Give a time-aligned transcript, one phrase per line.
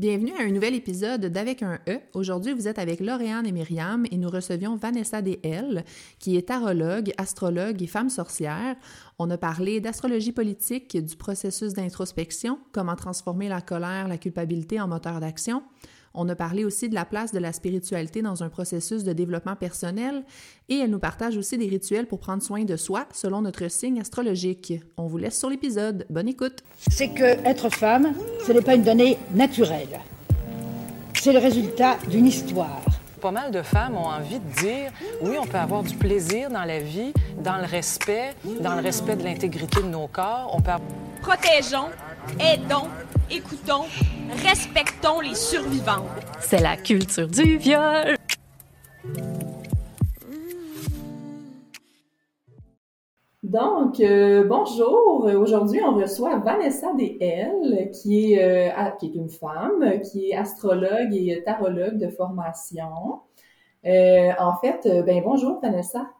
[0.00, 2.00] Bienvenue à un nouvel épisode d'Avec un E.
[2.14, 5.84] Aujourd'hui, vous êtes avec Lauriane et Myriam et nous recevions Vanessa DL,
[6.18, 8.76] qui est tarologue, astrologue et femme sorcière.
[9.18, 14.88] On a parlé d'astrologie politique, du processus d'introspection, comment transformer la colère, la culpabilité en
[14.88, 15.62] moteur d'action.
[16.12, 19.54] On a parlé aussi de la place de la spiritualité dans un processus de développement
[19.54, 20.24] personnel
[20.68, 24.00] et elle nous partage aussi des rituels pour prendre soin de soi selon notre signe
[24.00, 24.72] astrologique.
[24.96, 26.06] On vous laisse sur l'épisode.
[26.10, 26.64] Bonne écoute.
[26.90, 28.12] C'est que être femme,
[28.44, 30.00] ce n'est pas une donnée naturelle.
[31.14, 32.82] C'est le résultat d'une histoire.
[33.20, 34.90] Pas mal de femmes ont envie de dire
[35.20, 37.12] oui, on peut avoir du plaisir dans la vie,
[37.44, 40.50] dans le respect, dans le respect de l'intégrité de nos corps.
[40.54, 40.72] On peut
[41.20, 41.90] Protégeons,
[42.40, 42.88] aidons,
[43.30, 43.84] écoutons,
[44.44, 46.04] respectons les survivants.
[46.40, 48.16] C'est la culture du viol.
[53.42, 55.24] Donc, euh, bonjour.
[55.24, 61.12] Aujourd'hui, on reçoit Vanessa DL, qui est, euh, qui est une femme, qui est astrologue
[61.12, 63.20] et tarologue de formation.
[63.86, 66.10] Euh, en fait, euh, ben bonjour Vanessa.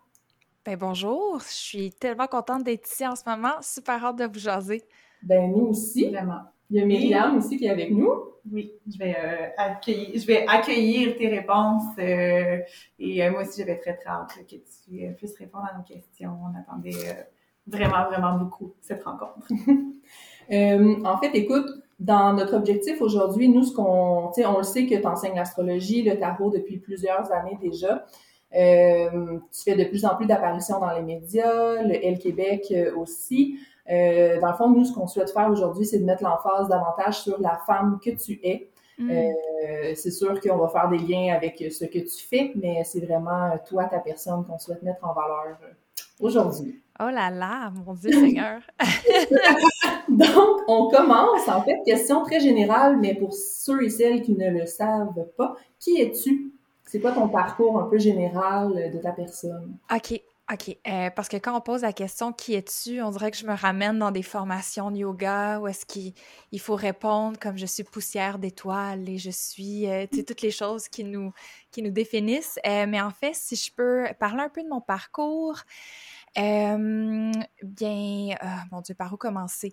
[0.65, 3.55] Ben bonjour, je suis tellement contente d'être ici en ce moment.
[3.61, 4.83] Super hâte de vous jaser.
[5.23, 6.09] Ben nous aussi.
[6.09, 6.41] Vraiment.
[6.71, 8.13] Il y a Myriam aussi qui est avec nous.
[8.51, 12.59] Oui, je vais, euh, accueillir, je vais accueillir tes réponses euh,
[12.99, 15.85] et euh, moi aussi, j'avais très très hâte que tu euh, puisses répondre à nos
[15.85, 16.31] questions.
[16.43, 17.23] On attendait euh,
[17.67, 19.47] vraiment, vraiment beaucoup cette rencontre.
[20.53, 21.69] Euh, en fait, écoute,
[22.01, 25.37] dans notre objectif aujourd'hui, nous, ce qu'on, tu sais, on le sait que tu enseignes
[25.37, 28.05] l'astrologie, le tarot depuis plusieurs années déjà.
[28.57, 33.61] Euh, tu fais de plus en plus d'apparitions dans les médias, le L Québec aussi.
[33.91, 37.21] Euh, dans le fond, nous, ce qu'on souhaite faire aujourd'hui, c'est de mettre l'emphase davantage
[37.23, 38.71] sur la femme que tu es.
[38.99, 39.11] Mm.
[39.11, 43.01] Euh, c'est sûr qu'on va faire des liens avec ce que tu fais, mais c'est
[43.01, 45.73] vraiment toi, ta personne, qu'on souhaite mettre en valeur euh,
[46.21, 46.81] aujourd'hui.
[47.01, 48.61] Oh là là, mon Dieu Seigneur.
[50.09, 51.49] Donc, on commence.
[51.49, 55.57] En fait, question très générale, mais pour ceux et celles qui ne le savent pas,
[55.79, 56.53] qui es-tu?
[56.85, 59.77] C'est quoi ton parcours un peu général de ta personne?
[59.95, 60.21] OK,
[60.53, 60.77] OK.
[60.89, 63.55] Euh, parce que quand on pose la question qui es-tu, on dirait que je me
[63.55, 66.13] ramène dans des formations de yoga où est-ce qu'il
[66.51, 70.89] il faut répondre comme je suis poussière d'étoiles et je suis, euh, toutes les choses
[70.89, 71.33] qui nous,
[71.71, 72.59] qui nous définissent.
[72.67, 75.61] Euh, mais en fait, si je peux parler un peu de mon parcours,
[76.39, 77.33] euh,
[77.63, 79.73] bien, euh, mon Dieu, par où commencer?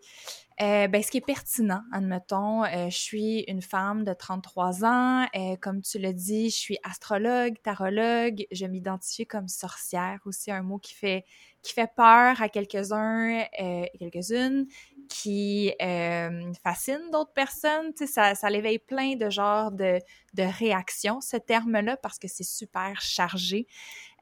[0.60, 5.28] Euh, ben, ce qui est pertinent, admettons, euh, je suis une femme de 33 ans,
[5.36, 10.64] euh, comme tu l'as dit, je suis astrologue, tarologue, je m'identifie comme sorcière, aussi un
[10.64, 11.26] mot qui fait
[11.64, 14.68] qui fait peur à quelques-uns euh, et quelques-unes,
[15.10, 17.94] qui euh, fascine d'autres personnes.
[17.94, 20.00] Tu sais, ça, ça l'éveille plein de genres de,
[20.34, 23.68] de réactions, ce terme-là, parce que c'est super chargé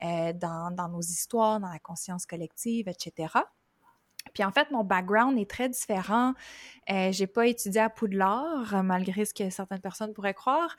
[0.04, 3.28] euh, dans, dans nos histoires, dans la conscience collective, etc.
[4.34, 6.34] Puis en fait, mon background est très différent.
[6.90, 10.76] Euh, j'ai pas étudié à Poudlard, malgré ce que certaines personnes pourraient croire.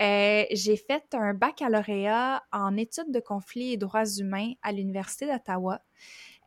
[0.00, 5.80] Euh, j'ai fait un baccalauréat en études de conflits et droits humains à l'Université d'Ottawa.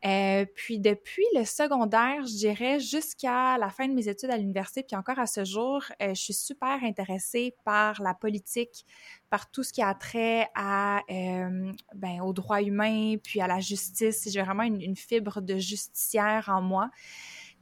[0.04, 4.82] Euh, puis depuis le secondaire, je dirais jusqu'à la fin de mes études à l'université,
[4.82, 8.84] puis encore à ce jour, euh, je suis super intéressée par la politique,
[9.30, 13.60] par tout ce qui a trait à euh, ben, aux droits humains, puis à la
[13.60, 14.28] justice.
[14.28, 16.90] J'ai vraiment une, fibre de justicière en moi.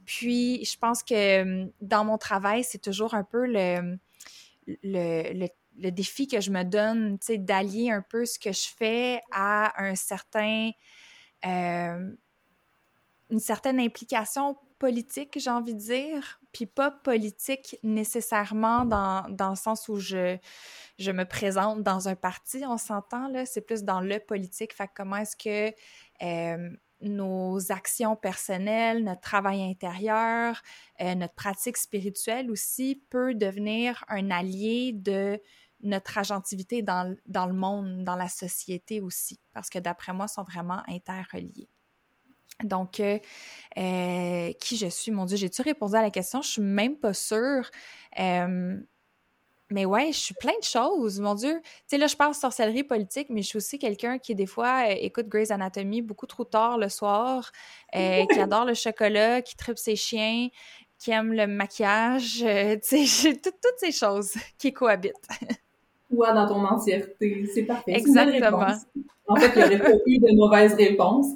[0.05, 3.97] Puis je pense que euh, dans mon travail, c'est toujours un peu le,
[4.83, 5.47] le, le
[5.77, 9.21] le défi que je me donne, tu sais, d'allier un peu ce que je fais
[9.31, 10.71] à un certain,
[11.45, 12.11] euh,
[13.31, 19.55] une certaine implication politique, j'ai envie de dire, puis pas politique nécessairement dans, dans le
[19.55, 20.37] sens où je,
[20.97, 24.89] je me présente dans un parti, on s'entend, là, c'est plus dans le politique, fait
[24.95, 25.73] comment est-ce que
[26.23, 26.69] euh,
[27.01, 30.61] nos actions personnelles, notre travail intérieur,
[30.99, 35.39] euh, notre pratique spirituelle aussi peut devenir un allié de
[35.83, 40.43] notre agentivité dans, dans le monde, dans la société aussi, parce que d'après moi, sont
[40.43, 41.69] vraiment interreliés.
[42.63, 43.19] Donc, euh,
[43.77, 45.11] euh, qui je suis?
[45.11, 46.41] Mon Dieu, j'ai-tu répondu à la question?
[46.41, 47.69] Je suis même pas sûre.
[48.19, 48.77] Euh,
[49.69, 51.61] mais ouais, je suis plein de choses, mon Dieu.
[51.63, 54.89] Tu sais, là, je parle sorcellerie politique, mais je suis aussi quelqu'un qui, des fois,
[54.89, 57.51] écoute Grey's Anatomy beaucoup trop tard le soir,
[57.93, 60.49] qui adore le chocolat, qui tripe ses chiens,
[60.99, 62.39] qui aime le maquillage.
[62.39, 65.27] tu sais, j'ai tout- toutes ces choses qui cohabitent.
[66.13, 67.93] Toi, dans ton entièreté, c'est parfait.
[67.93, 68.67] Exactement.
[69.27, 71.27] En fait, il n'y aurait pas eu de mauvaise réponse.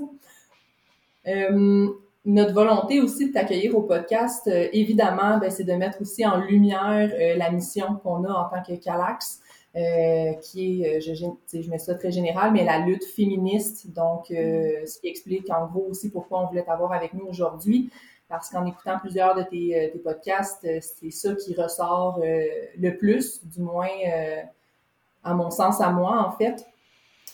[1.27, 1.87] Euh,
[2.25, 6.37] notre volonté aussi de t'accueillir au podcast, euh, évidemment, ben, c'est de mettre aussi en
[6.37, 9.41] lumière euh, la mission qu'on a en tant que Calax,
[9.75, 13.91] euh, qui est, euh, je, je, je mets ça très général, mais la lutte féministe.
[13.93, 17.91] Donc, euh, ce qui explique en gros aussi pourquoi on voulait t'avoir avec nous aujourd'hui.
[18.29, 23.61] parce qu'en écoutant plusieurs de tes, tes podcasts, c'est ça qui ressort le plus, du
[23.61, 23.87] moins
[25.23, 26.65] à mon sens à moi, en fait.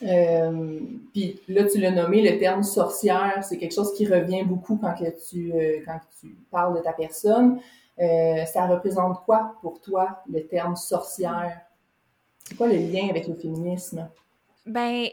[0.04, 0.80] Euh,
[1.14, 4.94] puis là, tu l'as nommé, le terme sorcière, c'est quelque chose qui revient beaucoup quand
[4.94, 5.80] que tu, euh,
[6.20, 7.60] tu parles de ta personne.
[8.00, 11.62] Euh, ça représente quoi pour toi, le terme sorcière?
[12.44, 14.10] C'est quoi le lien avec le féminisme?
[14.66, 15.08] Ben,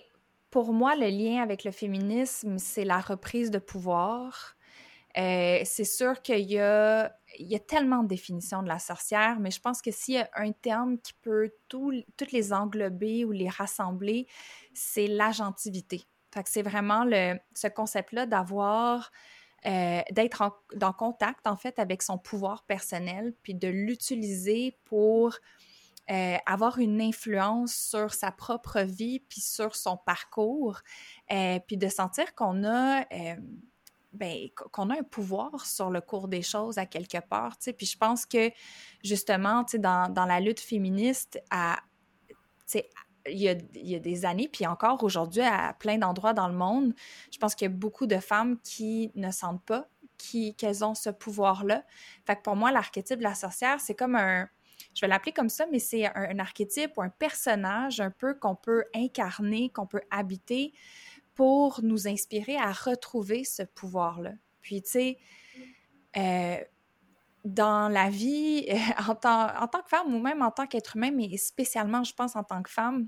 [0.50, 4.56] pour moi, le lien avec le féminisme, c'est la reprise de pouvoir.
[5.16, 9.40] Euh, c'est sûr qu'il y a, il y a tellement de définitions de la sorcière,
[9.40, 13.32] mais je pense que s'il y a un terme qui peut toutes les englober ou
[13.32, 14.26] les rassembler,
[14.74, 16.04] c'est l'agentivité.
[16.44, 19.10] C'est vraiment le, ce concept-là d'avoir,
[19.66, 25.36] euh, d'être en, contact en fait avec son pouvoir personnel, puis de l'utiliser pour
[26.10, 30.80] euh, avoir une influence sur sa propre vie, puis sur son parcours,
[31.66, 33.04] puis de sentir qu'on a
[34.12, 37.56] ben, qu'on a un pouvoir sur le cours des choses à quelque part.
[37.58, 37.72] sais.
[37.72, 38.50] Puis je pense que
[39.04, 41.40] justement, dans, dans la lutte féministe,
[43.26, 46.94] il y, a, des années, puis encore aujourd'hui, à plein d'endroits dans le monde,
[47.30, 49.88] je pense qu'il y a beaucoup de femmes qui ne sentent pas
[50.56, 51.84] qu'elles ont ce pouvoir-là.
[52.26, 54.48] Fait que pour moi, l'archétype de la sorcière, c'est comme un,
[54.94, 58.56] je vais l'appeler comme ça, mais c'est un, archétype ou un personnage un peu qu'on
[58.56, 60.72] peut incarner, qu'on peut habiter
[61.38, 64.32] pour nous inspirer à retrouver ce pouvoir-là.
[64.60, 65.18] Puis, tu sais,
[66.16, 66.56] euh,
[67.44, 68.66] dans la vie,
[69.08, 72.12] en, tant, en tant que femme ou même en tant qu'être humain, mais spécialement, je
[72.12, 73.06] pense, en tant que femme,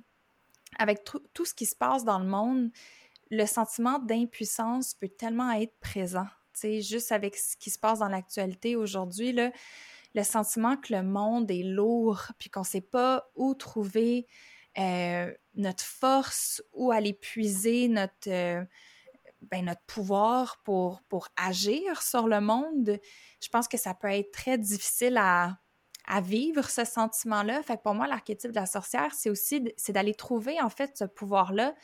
[0.79, 2.71] avec tout ce qui se passe dans le monde,
[3.33, 6.29] le sentiment d'impuissance peut tellement être présent.
[6.55, 11.03] Tu sais, juste avec ce qui se passe dans l'actualité aujourd'hui, le sentiment que le
[11.03, 14.29] monde est lourd, puis qu'on ne sait pas où trouver
[14.79, 18.65] euh, notre force ou aller puiser notre, euh,
[19.43, 22.99] ben, notre pouvoir pour, pour agir sur le monde,
[23.43, 25.59] je pense que ça peut être très difficile à,
[26.07, 27.63] à vivre ce sentiment-là.
[27.63, 30.97] Fait que pour moi, l'archétype de la sorcière, c'est aussi c'est d'aller trouver en fait
[30.97, 31.75] ce pouvoir-là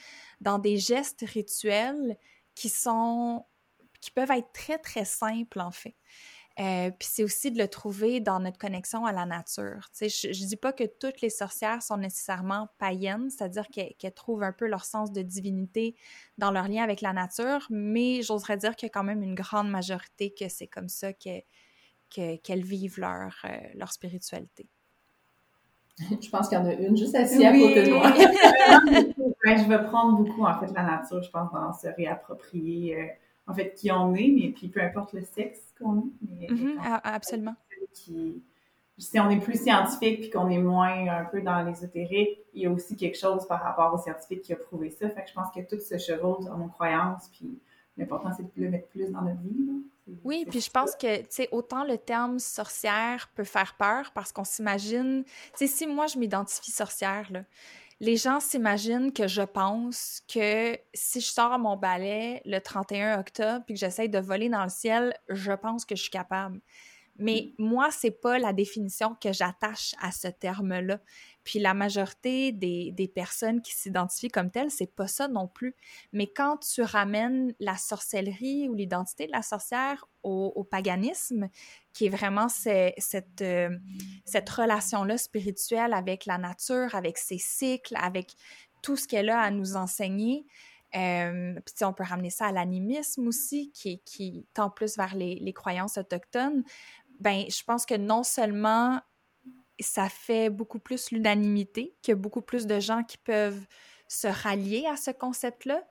[0.41, 2.17] dans des gestes rituels
[2.55, 3.47] qui sont
[4.01, 5.97] qui peuvent être très très simples en fait.
[6.59, 9.91] Euh, puis c'est aussi de le trouver dans notre connexion à la nature.
[10.01, 14.53] Je, ne dis pas que toutes les sorcières sont nécessairement païennes, c'est-à-dire qu'elles trouvent un
[14.53, 15.97] peu leur sens de divinité
[16.39, 19.35] dans leur lien avec la nature, mais j'oserais dire qu'il y a quand même une
[19.35, 21.45] grande majorité que c'est comme ça qu'elles
[22.65, 24.67] vivent leur, euh, leur spiritualité.
[26.21, 28.13] Je pense qu'il y en a une juste assise à côté de moi.
[29.47, 33.07] je vais prendre beaucoup, en fait, la nature, je pense, dans se réapproprier, euh,
[33.47, 36.11] en fait, qui on est, mais puis peu importe le sexe qu'on
[36.41, 36.51] est.
[36.51, 37.55] Mm-hmm, absolument.
[37.93, 42.67] si on est plus scientifique puis qu'on est moins un peu dans l'ésotérique, il y
[42.67, 45.09] a aussi quelque chose par rapport aux scientifiques qui a prouvé ça.
[45.11, 47.59] Fait que je pense que tout se chevauche dans nos croyances, puis
[47.97, 49.67] l'important, c'est de le mettre plus dans notre vie.
[50.23, 54.33] Oui, puis je pense que, tu sais, autant le terme sorcière peut faire peur parce
[54.33, 57.43] qu'on s'imagine, tu sais, si moi je m'identifie sorcière, là,
[58.01, 63.65] les gens s'imaginent que je pense que si je sors mon balai le 31 octobre
[63.65, 66.61] puis que j'essaye de voler dans le ciel, je pense que je suis capable.
[67.19, 71.01] Mais moi, c'est pas la définition que j'attache à ce terme-là.
[71.45, 75.77] Puis la majorité des, des personnes qui s'identifient comme telles, c'est pas ça non plus.
[76.13, 81.49] Mais quand tu ramènes la sorcellerie ou l'identité de la sorcière au, paganisme,
[81.93, 83.71] qui est vraiment cette, euh,
[84.25, 88.35] cette relation-là spirituelle avec la nature, avec ses cycles, avec
[88.83, 90.45] tout ce qu'elle a à nous enseigner,
[90.97, 95.97] euh, puis on peut ramener ça à l'animisme aussi, qui, tend plus vers les croyances
[95.97, 96.65] autochtones.
[97.21, 99.01] Ben, je pense que non seulement
[99.81, 103.67] ça fait beaucoup plus l'unanimité, qu'il y a beaucoup plus de gens qui peuvent
[104.09, 105.83] se rallier à ce concept-là,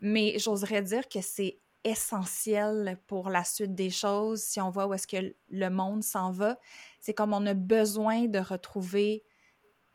[0.00, 4.94] mais j'oserais dire que c'est essentiel pour la suite des choses, si on voit où
[4.94, 6.58] est-ce que le monde s'en va.
[6.98, 9.24] C'est comme on a besoin de retrouver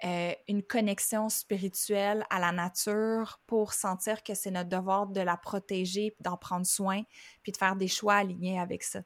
[0.06, 5.36] euh, une connexion spirituelle à la nature pour sentir que c'est notre devoir de la
[5.36, 7.02] protéger, d'en prendre soin,
[7.44, 9.02] puis de faire des choix alignés avec ça.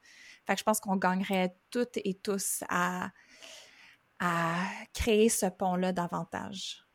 [0.46, 3.10] Fait que je pense qu'on gagnerait toutes et tous à,
[4.20, 4.56] à
[4.94, 6.86] créer ce pont-là davantage.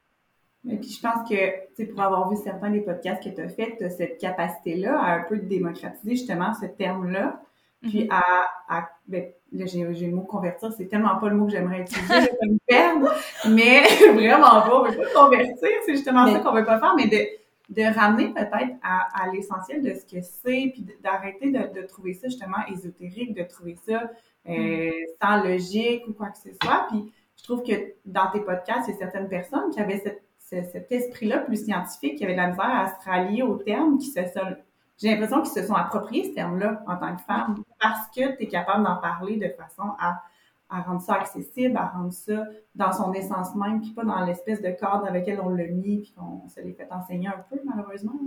[0.69, 3.77] Et puis je pense que, pour avoir vu certains des podcasts que tu as fait,
[3.79, 7.41] tu as cette capacité-là à un peu démocratiser justement ce terme-là.
[7.83, 8.23] Puis mm-hmm.
[8.69, 12.31] à, ben, là, j'ai, le mot convertir, c'est tellement pas le mot que j'aimerais utiliser
[12.41, 13.09] comme terme,
[13.49, 13.83] mais
[14.15, 17.25] vraiment pas, on veut pas convertir, c'est justement ça qu'on veut pas faire, mais de,
[17.69, 22.15] de ramener peut-être à, à l'essentiel de ce que c'est, puis d'arrêter de, de, trouver
[22.15, 24.11] ça justement ésotérique, de trouver ça
[24.49, 24.93] euh, mm.
[25.23, 26.87] sans logique ou quoi que ce soit.
[26.91, 30.03] Puis je trouve que dans tes podcasts, il y a certaines personnes qui avaient
[30.39, 34.07] cet esprit-là plus scientifique, qui avaient de la misère à se rallier aux termes qui
[34.07, 34.21] se,
[34.99, 38.43] j'ai l'impression qu'ils se sont appropriés ce terme-là en tant que femme parce que tu
[38.43, 40.23] es capable d'en parler de façon à,
[40.69, 44.61] à rendre ça accessible, à rendre ça dans son essence même, puis pas dans l'espèce
[44.61, 47.61] de cadre avec lequel on l'a mis, puis qu'on se l'est fait enseigner un peu,
[47.65, 48.19] malheureusement.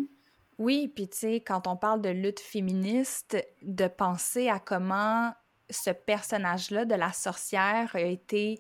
[0.58, 5.32] Oui, puis tu sais, quand on parle de lutte féministe, de penser à comment
[5.70, 8.60] ce personnage-là de la sorcière a été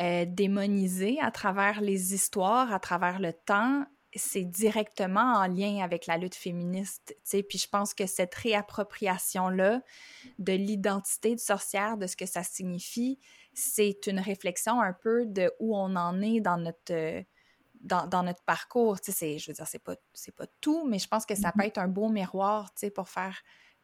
[0.00, 6.06] euh, démonisé à travers les histoires, à travers le temps, c'est directement en lien avec
[6.06, 7.42] la lutte féministe, tu sais.
[7.42, 9.82] Puis je pense que cette réappropriation-là
[10.38, 13.18] de l'identité de sorcière, de ce que ça signifie,
[13.52, 16.92] c'est une réflexion un peu de où on en est dans notre...
[16.92, 17.22] Euh,
[17.80, 21.06] dans, notre parcours, tu sais, je veux dire, c'est pas, c'est pas tout, mais je
[21.06, 21.66] pense que ça peut mm-hmm.
[21.66, 23.36] être un beau miroir, tu sais, pour faire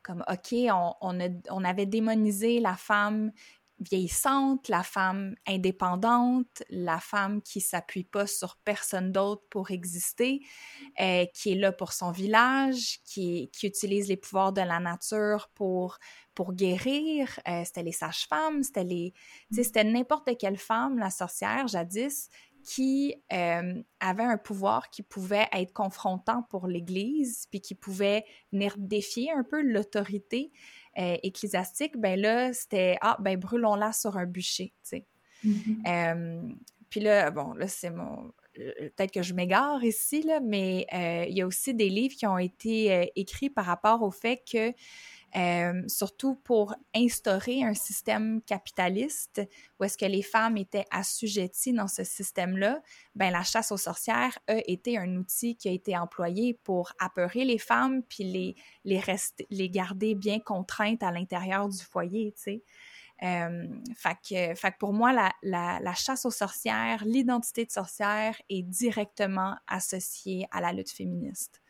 [0.03, 3.33] comme, OK, on, on, avait démonisé la femme
[3.81, 10.41] vieillissante, la femme indépendante, la femme qui s'appuie pas sur personne d'autre pour exister,
[11.01, 15.51] euh, qui est là pour son village, qui, qui utilise les pouvoirs de la nature
[15.55, 15.99] pour
[16.35, 17.39] pour guérir.
[17.49, 19.13] Euh, c'était les sages-femmes, c'était les,
[19.51, 22.29] c'était n'importe quelle femme, la sorcière jadis,
[22.63, 28.75] qui euh, avait un pouvoir qui pouvait être confrontant pour l'Église, puis qui pouvait venir
[28.79, 30.53] défier un peu l'autorité
[30.99, 35.07] euh, ecclésiastique, ben là, c'était «Ah, ben brûlons-la sur un bûcher», tu sais.
[35.45, 35.87] Mm-hmm.
[35.87, 36.53] Euh,
[36.89, 38.33] puis là, bon, là, c'est mon...
[38.55, 40.87] Peut-être que je m'égare ici, là, mais
[41.29, 44.73] il y a aussi des livres qui ont été écrits par rapport au fait que
[45.37, 49.43] euh, surtout pour instaurer un système capitaliste
[49.79, 52.83] où est-ce que les femmes étaient assujetties dans ce système-là,
[53.15, 57.45] ben la chasse aux sorcières a été un outil qui a été employé pour apeurer
[57.45, 62.63] les femmes puis les les, garder bien contraintes à l'intérieur du foyer, tu sais.
[63.23, 70.47] Euh, fait, pour moi, la, la chasse aux sorcières, l'identité de sorcière est directement associée
[70.51, 71.61] à la lutte féministe.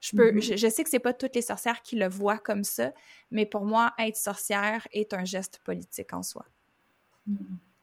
[0.00, 0.56] Je, peux, mm-hmm.
[0.56, 2.92] je, sais que c'est pas toutes les sorcières qui le voient comme ça,
[3.30, 6.44] mais pour moi, être sorcière est un geste politique en soi.
[7.28, 7.36] Mm-hmm.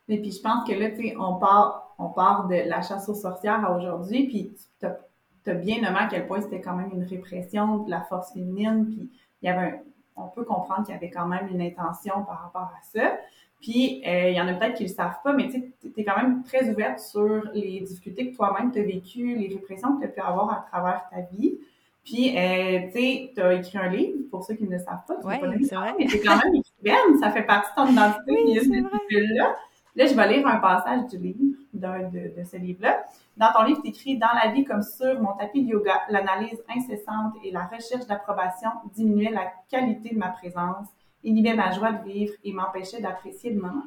[0.10, 3.10] Et puis je pense que là, tu sais, on part, on part de la chasse
[3.10, 6.92] aux sorcières à aujourd'hui, puis tu as, bien nommé à quel point c'était quand même
[6.94, 9.10] une répression de la force féminine, puis
[9.42, 9.82] il y avait
[10.16, 13.18] on peut comprendre qu'il y avait quand même une intention par rapport à ça.
[13.62, 16.04] Puis, euh, il y en a peut-être qui ne le savent pas, mais tu es
[16.04, 20.02] quand même très ouverte sur les difficultés que toi-même tu as vécues, les répressions que
[20.02, 21.58] tu as pu avoir à travers ta vie.
[22.04, 25.06] Puis, euh, tu sais, tu as écrit un livre, pour ceux qui ne le savent
[25.08, 25.16] pas.
[25.24, 25.94] Oui, c'est vrai.
[26.10, 28.32] C'est quand même écrivaine, ça fait partie de ton identité.
[28.32, 29.00] Oui, c'est vrai.
[29.36, 29.56] Là.
[29.96, 33.06] là, je vais lire un passage du livre, de, de, ce livre-là.
[33.38, 36.62] Dans ton livre, tu écris «Dans la vie comme sur mon tapis de yoga, l'analyse
[36.76, 40.88] incessante et la recherche d'approbation diminuaient la qualité de ma présence,
[41.24, 43.86] inhibaient ma joie de vivre et m'empêchaient d'apprécier le moment.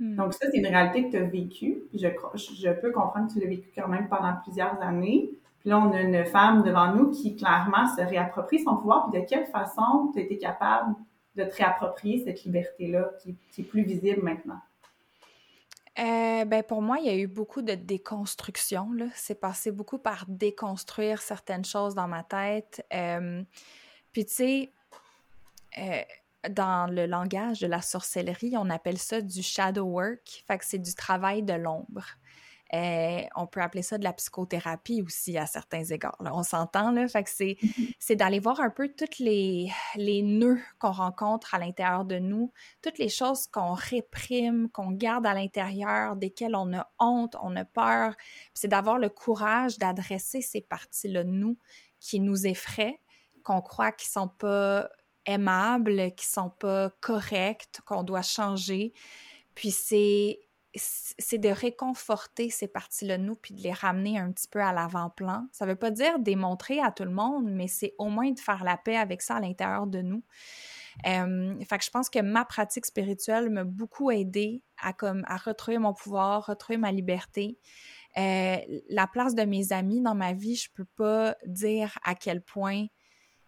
[0.00, 0.16] Hmm.
[0.16, 1.82] Donc ça, c'est une réalité que tu as vécue.
[1.92, 5.30] Je, je peux comprendre que tu l'as vécu quand même pendant plusieurs années.
[5.68, 9.10] Là, on a une femme devant nous qui clairement se réapproprie son pouvoir.
[9.10, 10.94] Puis de quelle façon tu as été capable
[11.36, 14.60] de te réapproprier cette liberté-là qui, est plus visible maintenant?
[15.98, 18.88] Euh, ben pour moi, il y a eu beaucoup de déconstruction.
[19.14, 22.82] C'est passé beaucoup par déconstruire certaines choses dans ma tête.
[22.94, 23.42] Euh,
[24.12, 24.72] puis tu sais,
[25.76, 26.00] euh,
[26.48, 30.44] dans le langage de la sorcellerie, on appelle ça du shadow work.
[30.46, 32.06] Fait que c'est du travail de l'ombre.
[32.74, 36.16] Euh, on peut appeler ça de la psychothérapie aussi à certains égards.
[36.20, 37.08] On s'entend, là.
[37.08, 37.94] Fait que c'est, mm-hmm.
[37.98, 42.52] c'est d'aller voir un peu toutes les, les nœuds qu'on rencontre à l'intérieur de nous,
[42.82, 47.64] toutes les choses qu'on réprime, qu'on garde à l'intérieur, desquelles on a honte, on a
[47.64, 48.14] peur.
[48.52, 51.58] c'est d'avoir le courage d'adresser ces parties-là de nous
[52.00, 53.00] qui nous effraient,
[53.42, 54.88] qu'on croit qu'ils sont pas
[55.24, 58.92] aimables, qui sont pas corrects, qu'on doit changer.
[59.54, 60.38] Puis c'est
[60.78, 64.72] c'est de réconforter ces parties-là de nous puis de les ramener un petit peu à
[64.72, 65.46] l'avant-plan.
[65.52, 68.64] Ça veut pas dire démontrer à tout le monde, mais c'est au moins de faire
[68.64, 70.22] la paix avec ça à l'intérieur de nous.
[71.06, 74.92] Euh, fait que je pense que ma pratique spirituelle m'a beaucoup aidé à
[75.26, 77.58] à retrouver mon pouvoir, retrouver ma liberté.
[78.16, 78.56] Euh,
[78.88, 82.86] la place de mes amis dans ma vie, je peux pas dire à quel point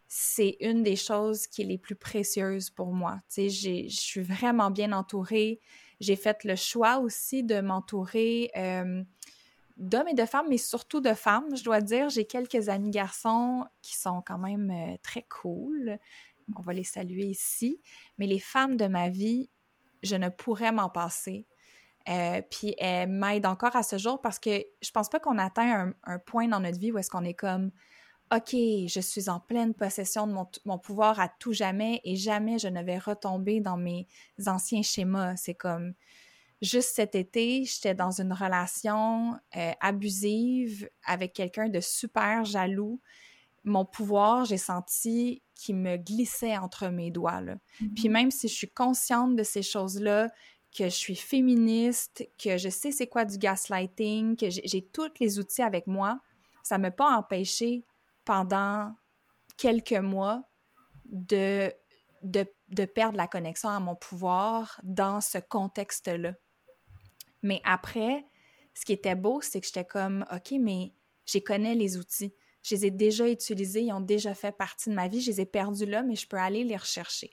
[0.07, 3.21] c'est une des choses qui est les plus précieuses pour moi.
[3.37, 5.61] Je suis vraiment bien entourée.
[6.01, 9.05] J'ai fait le choix aussi de m'entourer euh,
[9.77, 12.09] d'hommes et de femmes, mais surtout de femmes, je dois dire.
[12.09, 15.99] J'ai quelques amis garçons qui sont quand même euh, très cool.
[16.57, 17.81] On va les saluer ici.
[18.19, 19.51] Mais les femmes de ma vie,
[20.03, 21.47] je ne pourrais m'en passer.
[22.09, 25.89] Euh, puis elles m'aident encore à ce jour parce que je pense pas qu'on atteint
[25.89, 27.71] un, un, point dans notre vie où est-ce qu'on est comme
[28.33, 30.33] OK, je suis en pleine possession de
[30.65, 34.07] mon, pouvoir à tout jamais et jamais je ne vais retomber dans mes
[34.47, 35.35] anciens schémas.
[35.37, 35.95] C'est comme
[36.63, 43.01] juste cet été, j'étais dans une relation euh, abusive avec quelqu'un de super jaloux.
[43.65, 47.41] mon pouvoir, j'ai senti qu'il me glissait entre mes doigts.
[47.41, 47.57] Là.
[47.97, 50.29] Puis même si je suis consciente de ces choses-là,
[50.77, 55.11] que je suis féministe, que je sais c'est quoi du gaslighting, que j'ai j'ai tous
[55.19, 56.21] les outils avec moi,
[56.63, 57.85] ça ne m'a pas empêché
[58.25, 58.95] pendant
[59.57, 60.43] quelques mois
[61.07, 61.73] de,
[62.23, 66.35] de, de perdre la connexion à mon pouvoir dans ce contexte-là.
[67.43, 68.27] Mais après,
[68.75, 70.95] ce qui était beau, c'est que j'étais comme, OK, mais
[71.27, 72.35] j'ai connais les outils.
[72.63, 75.21] Je les ai déjà utilisés, ils ont déjà fait partie de ma vie.
[75.21, 77.31] Je les ai perdus là, mais je peux aller les rechercher.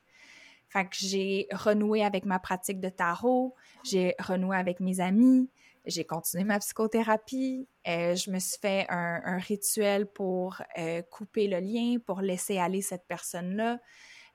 [0.70, 5.50] Fait que j'ai renoué avec ma pratique de tarot, j'ai renoué avec mes amis,
[5.88, 11.60] j'ai continué ma psychothérapie, euh, je me suis fait un, rituel pour euh, couper le
[11.60, 13.80] lien, pour laisser aller cette personne-là.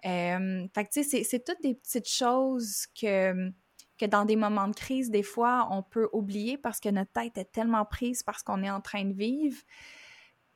[0.06, 3.50] Euh, tu sais, c'est- toutes des petites choses que,
[3.98, 7.38] que dans des moments de crise, des fois, on peut oublier parce que notre tête
[7.38, 9.58] est tellement prise parce qu'on est en train de vivre.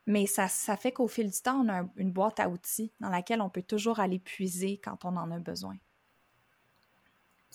[0.07, 2.93] Mais ça, ça fait qu'au fil du temps, on a un- une boîte à outils
[3.01, 5.77] dans laquelle on peut toujours aller puiser quand on en a besoin.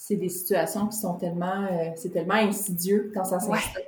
[0.03, 3.59] C'est des situations qui sont tellement, euh, c'est tellement insidieux quand ça Ouais.
[3.59, 3.83] s'installe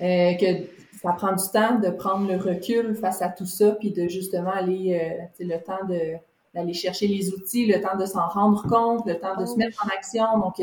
[0.00, 0.66] euh, que
[1.02, 4.52] ça prend du temps de prendre le recul face à tout ça, puis de justement
[4.52, 6.14] aller, euh, le temps de
[6.54, 9.56] d'aller chercher les outils, le temps de s'en rendre compte, le temps de Oh se
[9.56, 10.38] mettre en action.
[10.38, 10.62] Donc,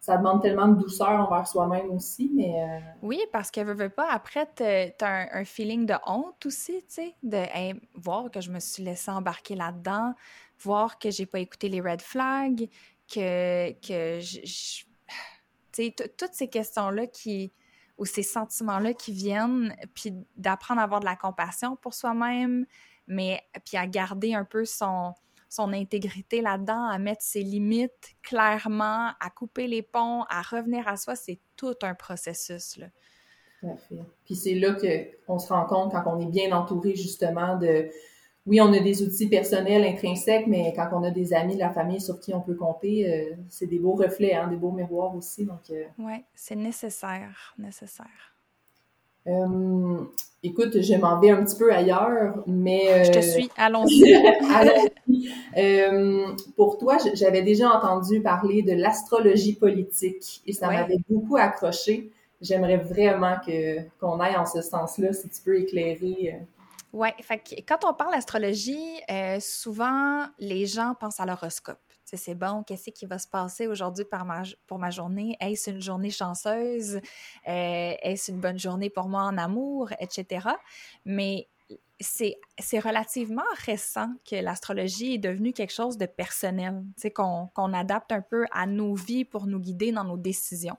[0.00, 3.88] ça demande tellement de douceur envers soi-même aussi, mais euh, Oui, parce que veux, veux
[3.90, 8.30] pas, après, t'as t'as un, un feeling de honte aussi, tu sais, de hey, voir
[8.30, 10.14] que je me suis laissée embarquer là-dedans,
[10.60, 12.68] voir que j'ai pas écouté les red flags,
[13.12, 14.20] que, que
[16.16, 17.52] toutes ces questions-là qui,
[17.98, 22.66] ou ces sentiments-là qui viennent, puis d'apprendre à avoir de la compassion pour soi-même,
[23.06, 25.14] mais puis à garder un peu son,
[25.58, 31.16] intégrité là-dedans, à mettre ses limites clairement, à couper les ponts, à revenir à soi,
[31.16, 32.76] c'est tout un processus.
[32.76, 32.88] Là.
[34.24, 34.76] Puis c'est là
[35.26, 37.88] qu'on se rend compte quand on est bien entouré justement de
[38.46, 41.70] oui, on a des outils personnels intrinsèques, mais quand on a des amis, de la
[41.70, 45.14] famille sur qui on peut compter, euh, c'est des beaux reflets, hein, des beaux miroirs
[45.16, 45.44] aussi.
[45.46, 48.34] Donc, euh, Oui, c'est nécessaire, nécessaire.
[49.26, 50.04] euh,
[50.42, 54.14] écoute, je m'en vais un petit peu ailleurs, mais Je te suis, allons-y.
[54.48, 55.30] allons-y.
[55.56, 60.74] Euh, pour toi, j'avais déjà entendu parler de l'astrologie politique et ça Ouais.
[60.74, 62.10] m'avait beaucoup accroché.
[62.40, 66.36] J'aimerais vraiment que qu'on aille en ce sens-là, si tu peux éclairer.
[66.92, 67.08] Oui,
[67.66, 71.80] quand on parle d'astrologie, euh, souvent les gens pensent à l'horoscope.
[72.04, 74.04] C'est bon, qu'est-ce qui va se passer aujourd'hui
[74.66, 75.36] pour ma journée?
[75.40, 76.96] Est-ce une journée chanceuse?
[77.48, 80.48] Euh, Est-ce une bonne journée pour moi en amour, etc.
[81.04, 81.48] Mais
[81.98, 88.22] c'est relativement récent que l'astrologie est devenue quelque chose de personnel, qu'on qu'on adapte un
[88.22, 90.76] peu à nos vies pour nous guider dans nos décisions.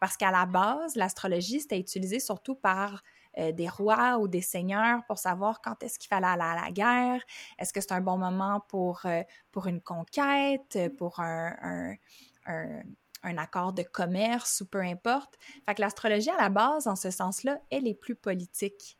[0.00, 3.02] Parce qu'à la base, l'astrologie, c'était utilisé surtout par
[3.38, 6.70] euh, des rois ou des seigneurs pour savoir quand est-ce qu'il fallait aller à la
[6.70, 7.20] guerre,
[7.58, 11.96] est-ce que c'est un bon moment pour, euh, pour une conquête, euh, pour un,
[12.46, 15.36] un, accord de commerce ou peu importe?
[15.66, 18.98] Fait que l'astrologie, à la base, en ce sens-là, elle est plus politique,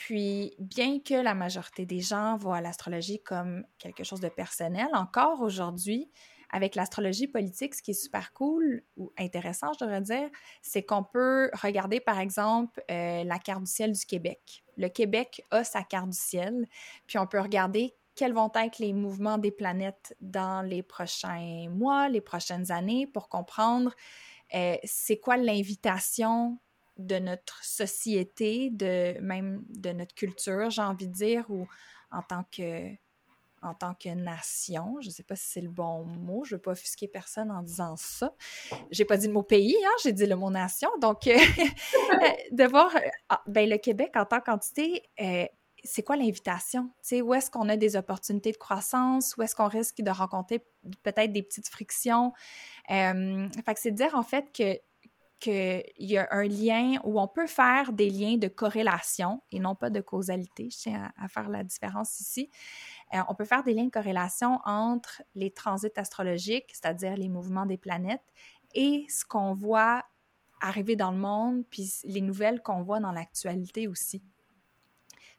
[0.00, 5.42] puis, bien que la majorité des gens voient l'astrologie comme quelque chose de personnel, encore
[5.42, 6.10] aujourd'hui,
[6.52, 10.28] avec l'astrologie politique, ce qui est super cool ou intéressant, je devrais dire,
[10.62, 14.64] c'est qu'on peut regarder, par exemple, euh, la carte du ciel du Québec.
[14.76, 16.66] Le Québec a sa carte du ciel,
[17.06, 22.08] puis on peut regarder quels vont être les mouvements des planètes dans les prochains mois,
[22.08, 23.94] les prochaines années, pour comprendre
[24.54, 26.58] euh, c'est quoi l'invitation
[26.98, 31.66] de notre société, de même de notre culture, j'ai envie de dire, ou
[32.10, 32.90] en tant que
[33.62, 34.96] en tant que nation.
[35.00, 36.44] Je ne sais pas si c'est le bon mot.
[36.44, 38.34] Je ne veux pas offusquer personne en disant ça.
[38.90, 40.90] J'ai pas dit le mot pays, hein, j'ai dit le mot nation.
[41.00, 41.38] Donc, euh,
[42.52, 45.46] de voir euh, ben, le Québec en tant qu'entité, euh,
[45.84, 46.90] c'est quoi l'invitation?
[47.12, 49.36] Où est-ce qu'on a des opportunités de croissance?
[49.36, 50.64] Où est-ce qu'on risque de rencontrer
[51.02, 52.32] peut-être des petites frictions?
[52.90, 54.78] Euh, fait c'est dire en fait que
[55.40, 59.74] qu'il y a un lien où on peut faire des liens de corrélation et non
[59.74, 60.68] pas de causalité.
[60.70, 62.50] Je tiens à, faire la différence ici.
[63.14, 67.66] Euh, on peut faire des liens de corrélation entre les transits astrologiques, c'est-à-dire les mouvements
[67.66, 68.22] des planètes,
[68.74, 70.04] et ce qu'on voit
[70.60, 74.22] arriver dans le monde, puis les nouvelles qu'on voit dans l'actualité aussi.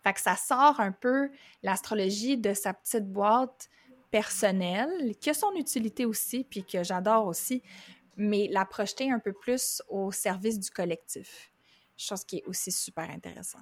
[0.04, 1.30] Fait ça sort un peu
[1.62, 3.70] l'astrologie de sa petite boîte
[4.10, 7.64] personnelle, qui a son utilité aussi, puis que j'adore aussi,
[8.16, 11.52] mais la projeter un peu plus au service du collectif.
[11.98, 13.60] Chose qui est aussi super intéressant.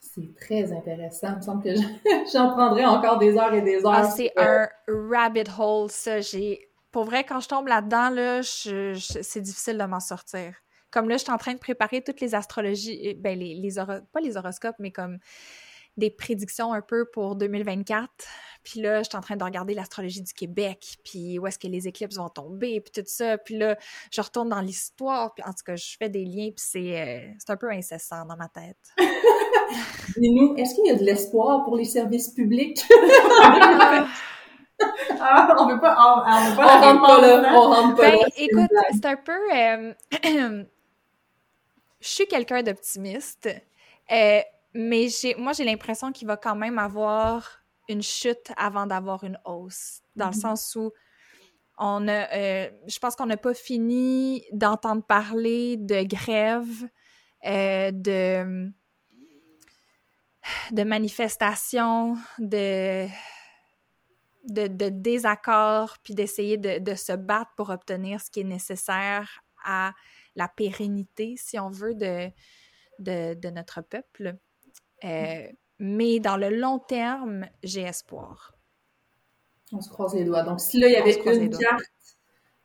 [0.00, 1.28] C'est très intéressant.
[1.32, 1.74] Il me semble que
[2.32, 3.92] j'en prendrais encore des heures et des heures.
[3.94, 6.20] Ah, c'est un rabbit hole, ça.
[6.20, 6.68] J'ai...
[6.90, 9.22] Pour vrai, quand je tombe là-dedans, là, je, je...
[9.22, 10.54] c'est difficile de m'en sortir.
[10.90, 13.74] comme là, je suis en train de préparer toutes les astrologies, ben les, les
[14.12, 15.18] pas les horoscopes, mais comme
[15.96, 18.08] des prédictions un peu pour 2024.
[18.64, 21.66] Puis là, je suis en train de regarder l'astrologie du Québec, puis où est-ce que
[21.66, 23.36] les éclipses vont tomber, puis tout ça.
[23.36, 23.76] Puis là,
[24.10, 27.20] je retourne dans l'histoire, puis en tout cas, je fais des liens, puis c'est, euh,
[27.38, 28.78] c'est un peu incessant dans ma tête.
[30.16, 32.82] Dis-nous, est-ce qu'il y a de l'espoir pour les services publics?
[35.20, 38.10] ah, on veut pas, on, on veut pas, on rentre pas là, on rentre pas
[38.10, 39.92] ben, Écoute, c'est un peu, euh,
[42.00, 43.48] je suis quelqu'un d'optimiste,
[44.10, 44.40] euh,
[44.74, 49.38] mais j'ai, moi, j'ai l'impression qu'il va quand même avoir une chute avant d'avoir une
[49.44, 50.40] hausse, dans le mm-hmm.
[50.40, 50.92] sens où
[51.78, 56.88] on a, euh, je pense qu'on n'a pas fini d'entendre parler de grève,
[57.44, 58.72] euh, de,
[60.70, 63.06] de manifestations, de,
[64.48, 69.40] de, de désaccords, puis d'essayer de, de, se battre pour obtenir ce qui est nécessaire
[69.64, 69.92] à
[70.36, 72.30] la pérennité, si on veut, de,
[72.98, 74.36] de, de notre peuple.
[75.04, 75.46] Euh,
[75.78, 78.54] mais dans le long terme, j'ai espoir.
[79.72, 80.42] On se croise les doigts.
[80.42, 81.84] Donc, si là, il y avait une carte,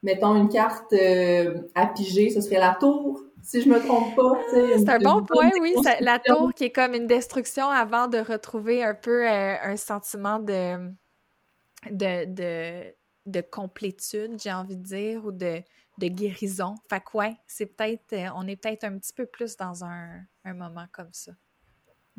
[0.04, 4.40] mettons une carte euh, à piger, ce serait la tour, si je me trompe pas.
[4.52, 5.76] C'est un bon point, oui.
[6.02, 10.40] La tour qui est comme une destruction avant de retrouver un peu euh, un sentiment
[10.40, 10.92] de,
[11.90, 12.94] de, de,
[13.26, 15.62] de complétude, j'ai envie de dire, ou de,
[15.98, 16.76] de guérison.
[16.90, 20.54] Fait que ouais, c'est peut-être, on est peut-être un petit peu plus dans un, un
[20.54, 21.32] moment comme ça.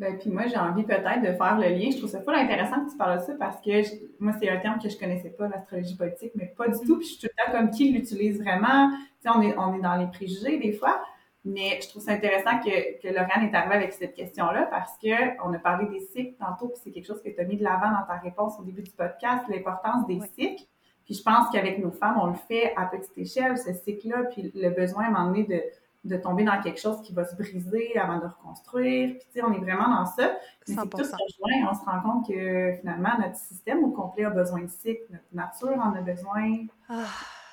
[0.00, 1.90] Ben, puis moi, j'ai envie peut-être de faire le lien.
[1.90, 3.70] Je trouve ça pas intéressant que tu parles de ça parce que
[4.18, 6.96] moi, c'est un terme que je connaissais pas, l'astrologie politique, mais pas du tout.
[6.96, 8.90] Puis je suis tout le temps comme qui l'utilise vraiment.
[8.90, 11.02] Tu sais, on est, on est dans les préjugés des fois.
[11.44, 15.36] Mais je trouve ça intéressant que, que Laurent est arrivé avec cette question-là parce que
[15.46, 17.62] on a parlé des cycles tantôt, puis c'est quelque chose que tu as mis de
[17.62, 20.64] l'avant dans ta réponse au début du podcast, l'importance des cycles.
[21.04, 24.50] Puis je pense qu'avec nos femmes, on le fait à petite échelle, ce cycle-là, puis
[24.54, 25.62] le besoin à un moment donné de
[26.04, 29.10] de tomber dans quelque chose qui va se briser avant de reconstruire.
[29.10, 30.36] Puis, tu sais, on est vraiment dans ça.
[30.66, 34.24] Mais si tout se rejoint, on se rend compte que finalement, notre système au complet
[34.24, 36.66] a besoin de cycle, notre nature en a besoin.
[36.88, 37.04] Ah,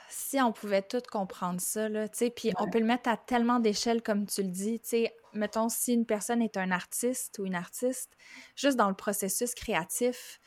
[0.09, 3.17] si on pouvait tout comprendre ça, là, tu sais, puis on peut le mettre à
[3.17, 7.39] tellement d'échelles, comme tu le dis, tu sais, mettons, si une personne est un artiste
[7.39, 8.17] ou une artiste,
[8.55, 10.39] juste dans le processus créatif,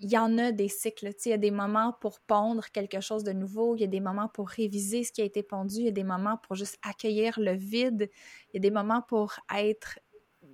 [0.00, 1.10] il y en a des cycles.
[1.24, 4.00] Il y a des moments pour pondre quelque chose de nouveau, il y a des
[4.00, 6.78] moments pour réviser ce qui a été pondu, il y a des moments pour juste
[6.82, 8.10] accueillir le vide,
[8.52, 9.98] il y a des moments pour être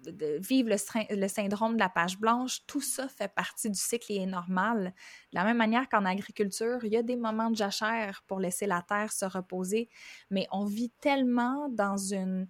[0.06, 4.16] vivre le, le, syndrome de la page blanche, tout ça fait partie du cycle et
[4.16, 4.94] est normal.
[5.32, 8.66] De la même manière qu'en agriculture, il y a des moments de jachère pour laisser
[8.66, 9.88] la terre se reposer,
[10.30, 12.48] mais on vit tellement dans une,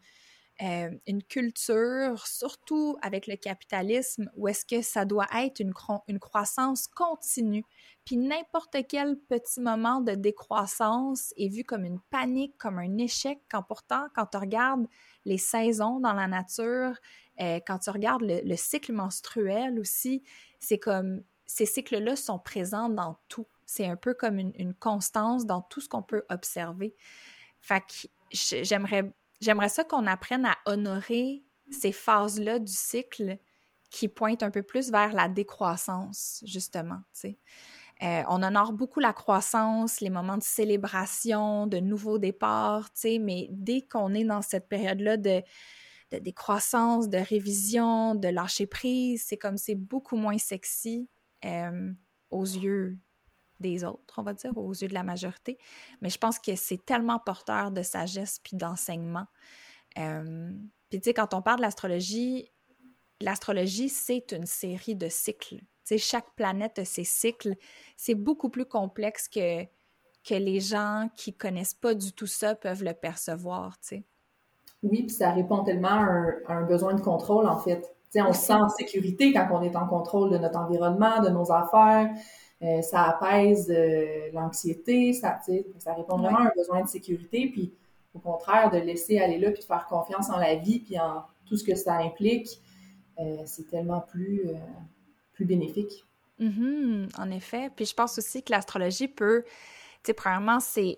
[0.63, 5.73] euh, une culture, surtout avec le capitalisme, où est-ce que ça doit être une,
[6.21, 7.65] croissance continue.
[8.05, 13.41] Puis n'importe quel petit moment de décroissance est vu comme une panique, comme un échec,
[13.51, 14.87] quand pourtant, quand tu regardes
[15.25, 16.95] les saisons dans la nature,
[17.41, 20.23] euh, quand tu regardes le, cycle menstruel aussi,
[20.61, 23.49] c'est comme ces cycles-là sont présents dans tout.
[23.67, 26.95] C'est un peu comme une, une constance dans tout ce qu'on peut observer.
[27.61, 28.09] Fait que
[28.63, 29.13] j'aimerais
[29.45, 33.37] J'aimerais ça qu'on apprenne à honorer ces phases-là du cycle
[33.91, 37.01] qui pointent un peu plus vers la décroissance, justement.
[38.03, 42.89] Euh, on honore beaucoup la croissance, les moments de célébration, de nouveaux départs,
[43.21, 45.43] mais dès qu'on est dans cette période-là de,
[46.11, 51.11] de décroissance, de révision, de lâcher prise, c'est comme c'est beaucoup moins sexy
[51.45, 51.93] euh,
[52.31, 52.99] aux yeux
[53.65, 55.59] des autres, on va dire, aux yeux de la majorité.
[56.03, 59.27] Mais je pense que c'est tellement porteur de sagesse puis d'enseignement.
[59.99, 60.53] Euh,
[60.91, 62.51] puis tu sais, quand on parle de l'astrologie,
[63.21, 65.59] l'astrologie, c'est une série de cycles.
[65.59, 67.55] Tu sais, chaque planète a ses cycles.
[67.97, 72.85] C'est beaucoup plus complexe que, que les gens qui connaissent pas du tout ça peuvent
[72.85, 74.05] le percevoir, tu sais.
[74.83, 75.89] Oui, puis ça répond tellement
[76.47, 77.81] à un, besoin de contrôle, en fait.
[77.81, 81.23] Tu sais, on se sent en sécurité quand on est en contrôle de notre environnement,
[81.23, 82.11] de nos affaires.
[82.65, 85.39] Euh, ça apaise euh, l'anxiété, ça,
[85.79, 87.75] ça répond vraiment à un besoin de sécurité, puis
[88.15, 91.25] au contraire, de laisser aller là, puis de faire confiance en la vie, puis en
[91.45, 92.49] tout ce que ça implique,
[93.19, 94.43] euh, c'est tellement plus,
[95.35, 96.05] plus bénéfique.
[96.41, 97.71] Mm-hmm, en effet.
[97.75, 99.53] Puis je pense aussi que l'astrologie peut, tu
[100.07, 100.97] sais, premièrement, c'est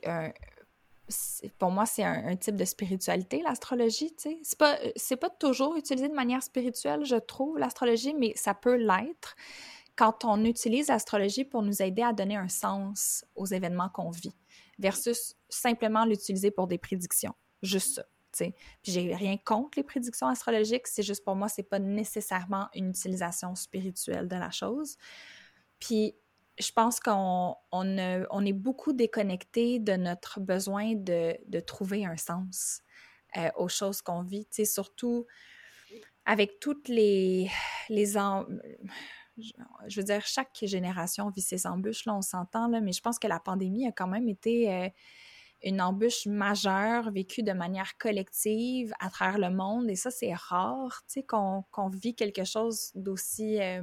[1.58, 4.38] pour moi, c'est un, type de spiritualité, l'astrologie, tu sais.
[4.42, 8.76] C'est pas, c'est pas toujours utilisé de manière spirituelle, je trouve, l'astrologie, mais ça peut
[8.76, 9.36] l'être
[9.96, 14.36] quand on utilise l'astrologie pour nous aider à donner un sens aux événements qu'on vit,
[14.78, 17.34] versus simplement l'utiliser pour des prédictions.
[17.62, 18.04] Juste ça.
[18.32, 22.90] Puis j'ai rien contre les prédictions astrologiques, c'est juste pour moi, c'est pas nécessairement une
[22.90, 24.96] utilisation spirituelle de la chose.
[25.80, 26.14] Puis
[26.58, 32.82] je pense qu'on on, est beaucoup déconnecté de notre besoin de, trouver un sens.
[33.36, 34.46] euh, aux choses qu'on vit.
[34.64, 35.26] Surtout
[36.24, 37.50] avec toutes les,
[37.88, 38.16] les.
[39.38, 43.18] Je veux dire, chaque génération vit ses embûches, là, on s'entend, là, mais je pense
[43.18, 44.88] que la pandémie a quand même été euh,
[45.62, 51.02] une embûche majeure vécue de manière collective à travers le monde, et ça, c'est rare,
[51.06, 53.60] tu sais, qu'on vit quelque chose d'aussi...
[53.60, 53.82] Euh,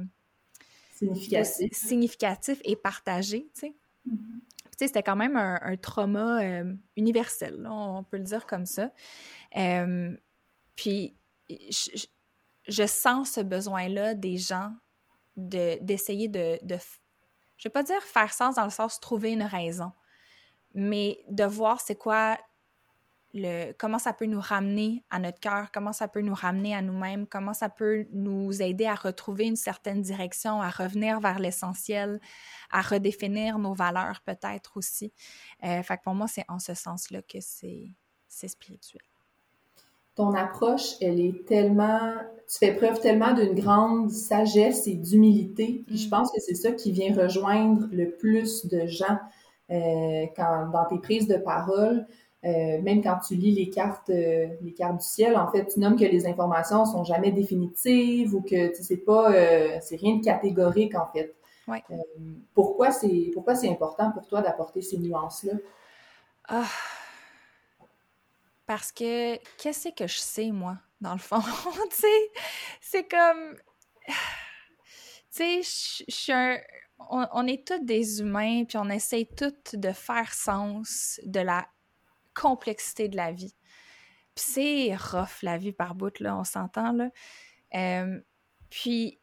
[0.92, 1.72] significatif.
[1.72, 3.74] significatif et partagé, tu sais.
[4.08, 4.40] Mm-hmm.
[4.64, 8.90] Tu sais, c'était quand même un, trauma euh, universel, on peut le dire comme ça.
[10.74, 11.14] puis,
[11.48, 12.06] je,
[12.66, 14.72] je sens ce besoin-là des gens
[15.36, 16.76] d'essayer de, de,
[17.56, 19.92] je vais pas dire faire sens dans le sens trouver une raison,
[20.74, 22.38] mais de voir c'est quoi
[23.36, 26.82] le, comment ça peut nous ramener à notre cœur, comment ça peut nous ramener à
[26.82, 32.20] nous-mêmes, comment ça peut nous aider à retrouver une certaine direction, à revenir vers l'essentiel,
[32.70, 35.12] à redéfinir nos valeurs peut-être aussi.
[35.64, 37.96] Euh, fait que pour moi, c'est en ce sens-là que c'est
[38.28, 39.02] spirituel
[40.14, 42.12] ton approche, elle est tellement,
[42.48, 45.82] tu fais preuve tellement d'une grande sagesse et d'humilité.
[45.86, 46.10] Puis je mm.
[46.10, 49.18] pense que c'est ça qui vient rejoindre le plus de gens
[49.70, 52.06] euh, quand, dans tes prises de parole.
[52.44, 55.80] Euh, même quand tu lis les cartes, euh, les cartes du ciel, en fait, tu
[55.80, 59.32] nommes que les informations sont jamais définitives ou que tu sais pas,
[59.80, 61.34] c'est rien de catégorique en fait.
[61.66, 61.82] Ouais.
[62.52, 65.54] Pourquoi c'est pourquoi c'est important pour toi d'apporter ces nuances là?
[66.46, 66.66] Ah,
[68.66, 71.40] parce que qu'est-ce que je sais, moi, dans le fond?
[71.90, 72.32] tu sais,
[72.80, 73.56] c'est comme.
[75.36, 76.60] Tu sais, je suis un.
[77.10, 81.66] On, est tous des humains, puis on essaie tous de faire sens de la
[82.34, 83.52] complexité de la vie.
[84.36, 87.10] Puis c'est rough, la vie par bout, là, on s'entend, là.
[87.74, 88.20] Euh,
[88.70, 89.18] puis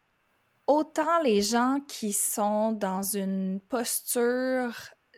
[0.68, 4.76] autant les gens qui sont dans une posture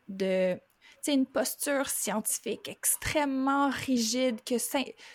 [0.07, 0.59] de
[1.11, 4.55] une posture scientifique extrêmement rigide que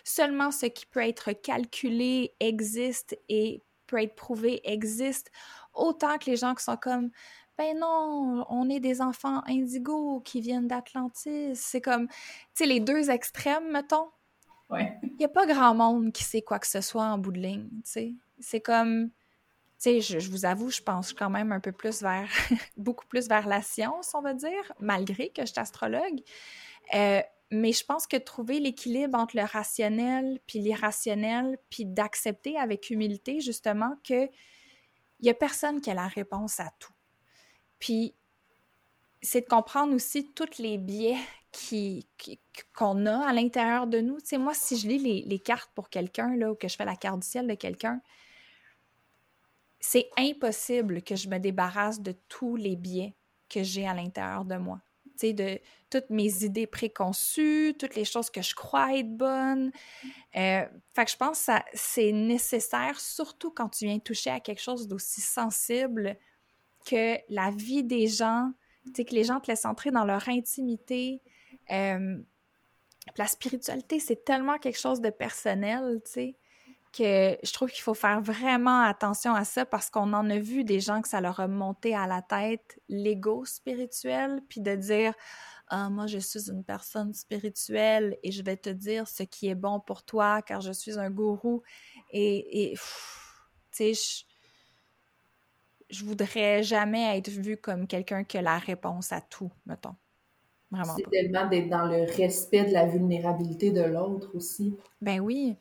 [0.04, 5.30] seulement ce qui peut être calculé existe et peut être prouvé existe,
[5.72, 7.10] autant que les gens qui sont comme
[7.56, 11.56] ben non, on est des enfants indigos qui viennent d'Atlantis.
[11.56, 12.14] C'est comme, tu
[12.54, 14.10] sais, les deux extrêmes, mettons.
[15.02, 17.40] Il n'y a pas grand monde qui sait quoi que ce soit en bout de
[17.40, 18.14] ligne, tu sais.
[18.38, 19.10] C'est comme,
[19.78, 22.28] sais, je, vous avoue, je pense quand même un peu plus vers,
[22.76, 26.20] beaucoup plus vers la science, on va dire, malgré que je suis astrologue.
[26.94, 32.90] Euh, mais je pense que trouver l'équilibre entre le rationnel puis l'irrationnel, puis d'accepter avec
[32.90, 34.28] humilité, justement, que
[35.20, 36.92] il y a personne qui a la réponse à tout.
[37.78, 38.14] Puis,
[39.20, 41.16] c'est de comprendre aussi tous les biais
[41.50, 42.40] qu'on qui,
[42.76, 44.20] qu'on a à l'intérieur de nous.
[44.20, 46.76] Tu sais, moi, si je lis les, les cartes pour quelqu'un, là, ou que je
[46.76, 48.00] fais la carte du ciel de quelqu'un,
[49.80, 53.14] c'est impossible que je me débarrasse de tous les biais
[53.48, 54.80] que j'ai à l'intérieur de moi.
[55.04, 55.60] Tu sais, de
[55.90, 59.72] toutes mes idées préconçues, toutes les choses que je crois être bonnes.
[60.36, 60.64] Euh,
[60.94, 64.86] fait que je pense que c'est nécessaire, surtout quand tu viens toucher à quelque chose
[64.86, 66.16] d'aussi sensible
[66.84, 68.52] que la vie des gens,
[68.86, 71.20] tu sais, que les gens te laissent entrer dans leur intimité.
[71.70, 72.18] Euh,
[73.16, 76.36] la spiritualité, c'est tellement quelque chose de personnel, tu sais
[76.98, 80.64] que je trouve qu'il faut faire vraiment attention à ça parce qu'on en a vu
[80.64, 85.14] des gens que ça leur a monté à la tête l'ego spirituel, puis de dire
[85.68, 89.54] ah, moi je suis une personne spirituelle et je vais te dire ce qui est
[89.54, 91.62] bon pour toi car je suis un gourou
[92.10, 92.80] et, tu
[93.70, 94.24] sais je,
[95.90, 99.96] je voudrais jamais être vue comme quelqu'un qui a la réponse à tout, mettons.
[100.70, 100.94] Vraiment.
[100.96, 104.76] C'est tellement d'être dans le respect de la vulnérabilité de l'autre aussi.
[105.00, 105.56] Ben oui.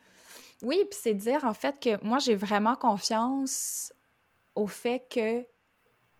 [0.64, 3.94] Oui, puis c'est dire en fait que moi, j'ai vraiment confiance
[4.56, 5.46] au fait que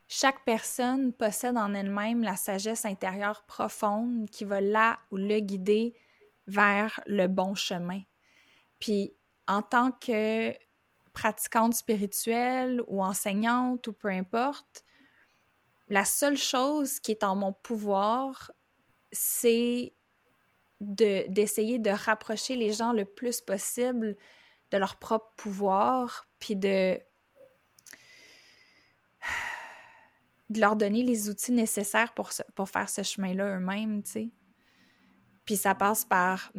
[0.08, 5.96] chaque personne possède en elle-même la sagesse intérieure profonde qui va là ou le guider
[6.46, 8.02] vers le bon chemin.
[8.80, 9.14] Puis
[9.48, 10.54] en tant que
[11.14, 14.86] pratiquante spirituelle ou enseignante ou peu importe,
[15.90, 18.52] la seule chose qui est en mon pouvoir,
[19.12, 19.94] c'est
[20.80, 24.16] d'essayer de, rapprocher les gens le plus possible
[24.72, 27.00] de leur propre pouvoir, puis de,
[30.50, 34.30] de leur donner les outils nécessaires pour, pour faire ce chemin-là eux-mêmes, tu sais.
[35.46, 36.52] Puis ça passe par,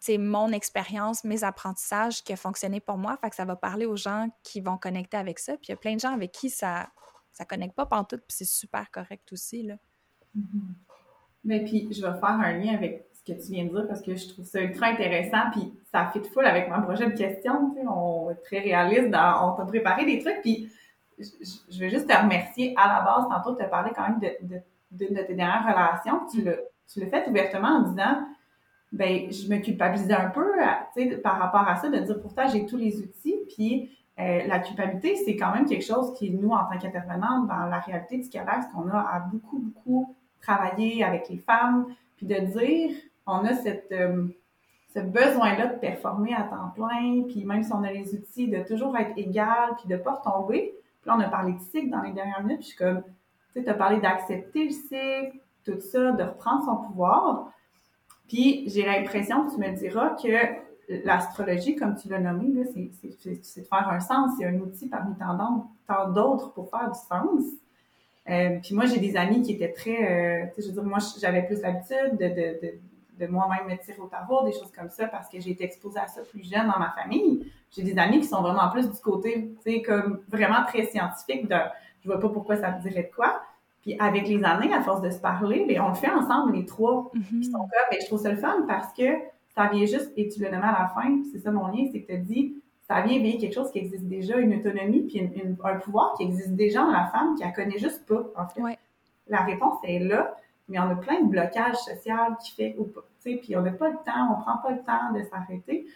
[0.00, 3.86] tu mon expérience, mes apprentissages qui a fonctionné pour moi, fait que ça va parler
[3.86, 5.56] aux gens qui vont connecter avec ça.
[5.56, 6.90] Puis il y a plein de gens avec qui ça
[7.38, 9.76] ça connecte pas pantoute, puis c'est super correct aussi, là.
[10.36, 10.74] Mm-hmm.
[11.44, 14.14] Mais puis, je vais faire un lien avec que tu viens de dire parce que
[14.14, 17.70] je trouve ça ultra intéressant puis ça fit full avec ma prochaine question.
[17.70, 20.70] Tu sais, on est très réaliste dans, on t'a préparé des trucs puis
[21.18, 23.28] je, veux juste te remercier à la base.
[23.28, 24.56] Tantôt, tu as parlé quand même de,
[24.92, 26.20] de, de, tes dernières relations.
[26.30, 26.56] Tu l'as,
[26.92, 28.26] tu l'as fait ouvertement en disant
[28.92, 30.52] ben je me culpabilisais un peu
[31.22, 35.14] par rapport à ça, de dire pourtant j'ai tous les outils, puis euh, la culpabilité,
[35.16, 38.56] c'est quand même quelque chose qui, nous, en tant qu'intervenants dans la réalité du Québec,
[38.74, 41.86] qu'on a à beaucoup, beaucoup travaillé avec les femmes,
[42.16, 42.96] puis de dire,
[43.28, 44.26] on a cette, euh,
[44.94, 48.62] ce besoin-là de performer à temps plein, puis même si on a les outils, de
[48.62, 50.74] toujours être égal, puis de ne pas retomber.
[51.02, 53.02] Puis là, on a parlé de cycle dans les dernières minutes, puis je suis comme,
[53.02, 57.52] tu sais, tu as parlé d'accepter le cycle, tout ça, de reprendre son pouvoir.
[58.26, 63.88] Puis j'ai l'impression tu me diras que l'astrologie, comme tu l'as nommé, c'est de faire
[63.88, 64.32] un sens.
[64.38, 67.44] C'est un outil parmi tant d'autres pour faire du sens.
[68.28, 70.44] Euh, puis moi, j'ai des amis qui étaient très...
[70.44, 72.74] Euh, je veux dire, moi, j'avais plus l'habitude de, de, de,
[73.18, 76.00] de moi-même me tirer au tarot, des choses comme ça, parce que j'ai été exposée
[76.00, 77.50] à ça plus jeune dans ma famille.
[77.70, 81.48] J'ai des amis qui sont vraiment plus du côté, tu sais, comme vraiment très scientifique
[81.48, 81.56] de...
[82.02, 83.42] Je vois pas pourquoi ça me dirait de quoi.
[83.82, 86.64] Puis avec les années, à force de se parler, bien, on le fait ensemble, les
[86.64, 87.10] trois.
[87.14, 89.04] Mm sont comme, bien, je trouve ça le fun parce que
[89.54, 92.02] ça vient juste, et tu le nommé à la fin, c'est ça mon lien, c'est
[92.02, 92.54] que tu as dit,
[92.86, 95.20] ça vient éveiller quelque chose qui existe déjà, une autonomie, puis
[95.64, 98.78] un pouvoir qui existe déjà en la femme, qui la connaît juste pas, en fait.
[99.26, 100.36] La réponse est là,
[100.68, 103.88] mais on a plein de blocages sociaux qui fait ou pas, puis on n'a pas
[103.88, 105.86] le temps, on prend pas le temps de s'arrêter.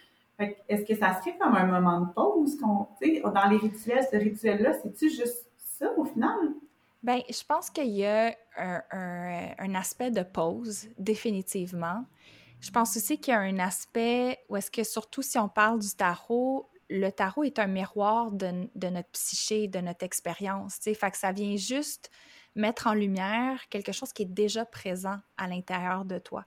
[0.67, 4.17] Est-ce que ça serait comme un moment de pause qu'on, sais, dans les rituels, ce
[4.17, 6.37] rituel-là, c'est-tu juste ça au final?
[7.01, 12.05] Bien, je pense qu'il y a un, aspect de pause, définitivement.
[12.61, 15.79] Je pense aussi qu'il y a un aspect où est-ce que, surtout si on parle
[15.79, 20.75] du tarot, le tarot est un miroir de, notre psyché, de notre expérience.
[20.75, 22.11] Fait que ça vient juste
[22.55, 26.45] mettre en lumière quelque chose qui est déjà présent à l'intérieur de toi.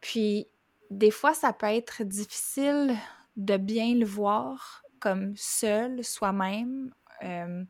[0.00, 0.46] Puis,
[0.90, 2.94] des fois, ça peut être difficile
[3.36, 6.94] de bien le voir comme seul, soi-même.
[7.24, 7.64] Euh,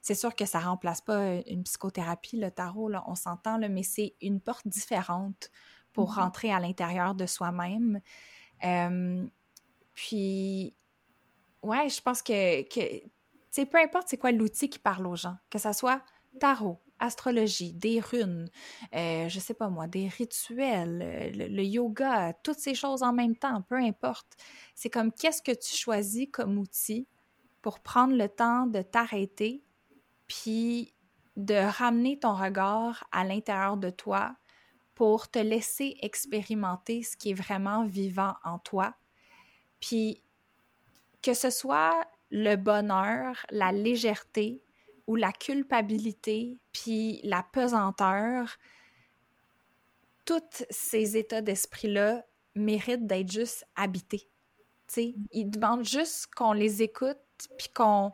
[0.00, 3.82] c'est sûr que ça remplace pas euh, une psychothérapie, le tarot, là, on s'entend, mais
[3.82, 5.50] c'est une porte différente
[5.92, 6.14] pour mm-hmm.
[6.14, 8.00] rentrer à l'intérieur de soi-même.
[9.92, 10.74] puis,
[11.62, 13.02] ouais, je pense que, que
[13.52, 16.02] tu peu importe c'est quoi l'outil qui parle aux gens, que ça soit
[16.40, 18.48] tarot, astrologie, des runes,
[18.94, 23.12] euh, je sais pas moi, des rituels, euh, le, le, yoga, toutes ces choses en
[23.12, 24.36] même temps, peu importe.
[24.74, 27.06] C'est comme qu'est-ce que tu choisis comme outil
[27.60, 29.62] pour prendre le temps de t'arrêter
[30.26, 30.94] puis
[31.36, 34.34] de ramener ton regard à l'intérieur de toi
[34.94, 38.94] pour te laisser expérimenter ce qui est vraiment vivant en toi.
[39.80, 40.21] Puis
[41.22, 44.62] que ce soit le bonheur, la légèreté
[45.06, 48.56] ou la culpabilité, puis la pesanteur,
[50.24, 54.28] tous ces états d'esprit-là méritent d'être juste habités.
[54.86, 57.18] sais, ils demandent juste qu'on les écoute,
[57.58, 58.12] puis qu'on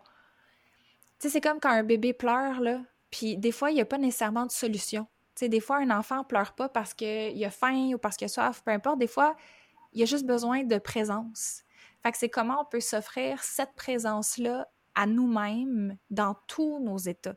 [1.18, 4.46] c'est comme quand un bébé pleure, là, puis des fois, il n'y a pas nécessairement
[4.46, 5.06] de solution.
[5.34, 8.28] Tu des fois, un enfant pleure pas parce qu'il a faim ou parce qu'il a
[8.28, 8.98] soif, peu importe.
[8.98, 9.36] Des fois,
[9.92, 11.62] il a juste besoin de présence.
[12.02, 17.36] Fait que c'est comment on peut s'offrir cette présence-là à nous-mêmes dans tous nos états.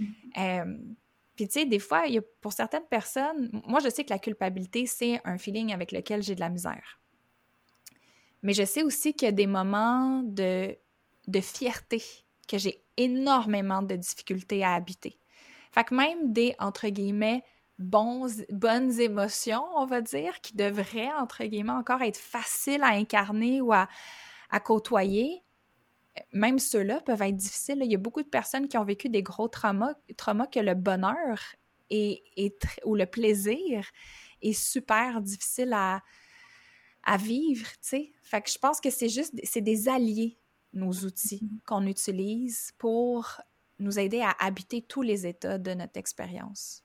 [0.00, 0.94] Mm-hmm.
[1.34, 4.10] puis, tu sais, des fois, il y a, pour certaines personnes, moi, je sais que
[4.10, 7.00] la culpabilité, c'est un feeling avec lequel j'ai de la misère.
[8.42, 10.76] Mais je sais aussi qu'il y a des moments de,
[11.26, 12.02] de fierté
[12.48, 15.18] que j'ai énormément de difficultés à habiter.
[15.72, 17.42] Fait que même des, entre guillemets,
[17.78, 23.60] bons, bonnes émotions, on va dire, qui devraient, entre guillemets, encore être faciles à incarner
[23.60, 23.88] ou à,
[24.64, 25.42] côtoyer,
[26.32, 27.80] même ceux-là peuvent être difficiles.
[27.82, 30.74] Il y a beaucoup de personnes qui ont vécu des gros traumas, traumas que le
[30.74, 31.38] bonheur
[31.90, 32.22] est,
[32.84, 33.86] ou le plaisir
[34.42, 36.02] est super difficile à,
[37.04, 38.12] à vivre, tu sais.
[38.22, 40.38] Fait que je pense que c'est juste, c'est des alliés
[40.72, 41.64] nos outils mm-hmm.
[41.66, 43.40] qu'on utilise pour
[43.78, 46.82] nous aider à habiter tous les états de notre expérience.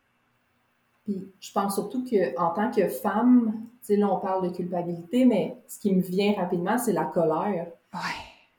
[1.03, 5.25] Puis je pense surtout qu'en tant que femme, tu sais, là, on parle de culpabilité,
[5.25, 7.67] mais ce qui me vient rapidement, c'est la colère.
[7.93, 7.99] Ouais.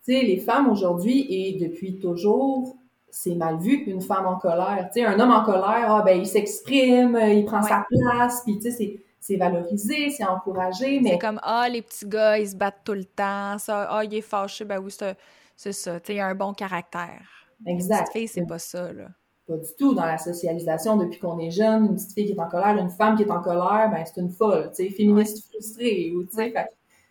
[0.04, 2.76] Tu sais, les femmes aujourd'hui et depuis toujours,
[3.10, 4.90] c'est mal vu une femme en colère.
[4.92, 8.56] Tu sais, un homme en colère, ah, ben, il s'exprime, il prend sa place, puis
[8.56, 11.12] tu sais, c'est c'est valorisé, c'est encouragé, mais...
[11.12, 14.12] C'est comme, ah, les petits gars, ils se battent tout le temps, ça, ah, il
[14.12, 14.94] est fâché, ben oui,
[15.56, 17.22] c'est ça, tu sais, il a un bon caractère.
[17.66, 18.10] Exact.
[18.12, 19.08] C'est pas ça, là.
[19.46, 19.94] Pas du tout.
[19.94, 22.90] Dans la socialisation, depuis qu'on est jeune, une petite fille qui est en colère, une
[22.90, 26.36] femme qui est en colère, ben c'est une folle, tu sais, féministe frustrée, ou tu
[26.36, 26.54] sais,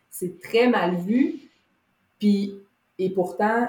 [0.09, 1.35] c'est très mal vu.
[2.19, 2.55] Puis,
[2.97, 3.67] et pourtant,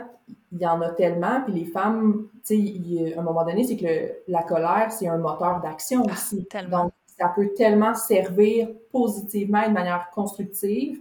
[0.53, 3.77] il y en a tellement, puis les femmes, tu sais, à un moment donné, c'est
[3.77, 6.45] que la colère, c'est un moteur d'action ah, aussi.
[6.47, 11.01] Tellement ça peut tellement servir positivement de manière constructive,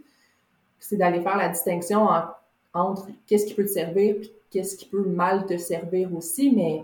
[0.80, 2.08] c'est d'aller faire la distinction
[2.74, 6.84] entre qu'est-ce qui peut te servir et qu'est-ce qui peut mal te servir aussi, mais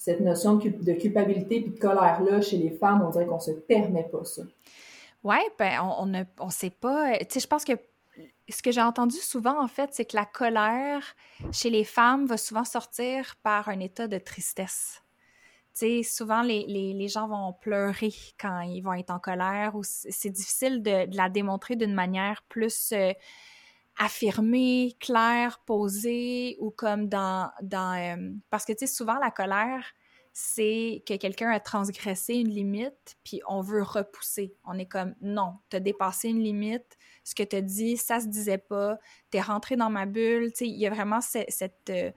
[0.00, 4.04] cette notion de, culpabilité et de colère-là, chez les femmes, on dirait qu'on se permet
[4.04, 4.40] pas ça.
[5.22, 7.18] Oui, ben on ne on sait pas.
[7.18, 7.74] Tu sais, je pense que
[8.48, 11.02] ce que j'ai entendu souvent, en fait, c'est que la colère
[11.52, 15.02] chez les femmes va souvent sortir par un état de tristesse.
[15.74, 19.82] Tu sais, souvent, les, les, gens vont pleurer quand ils vont être en colère ou
[19.84, 23.12] c'est difficile de, de, la démontrer d'une manière plus euh,
[23.98, 27.50] affirmée, claire, posée ou comme dans...
[27.62, 29.84] euh, parce que, tu sais, souvent, la colère,
[30.32, 34.54] c'est que quelqu'un a transgressé une limite, puis on veut repousser.
[34.64, 38.58] On est comme, non, t'as dépassé une limite, ce que t'as dit, ça se disait
[38.58, 38.98] pas,
[39.30, 40.52] t'es rentré dans ma bulle.
[40.52, 42.10] Tu sais, il y a vraiment euh,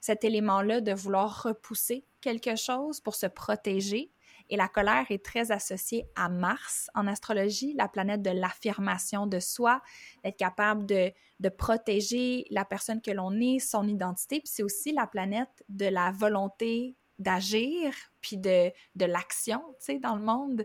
[0.00, 4.10] cet élément-là de vouloir repousser quelque chose pour se protéger.
[4.50, 9.40] Et la colère est très associée à Mars en astrologie, la planète de l'affirmation de
[9.40, 9.80] soi,
[10.22, 14.40] d'être capable de, de, protéger la personne que l'on est, son identité.
[14.40, 19.98] Puis c'est aussi la planète de la volonté d'agir, puis de, de l'action, tu sais,
[19.98, 20.64] dans le monde.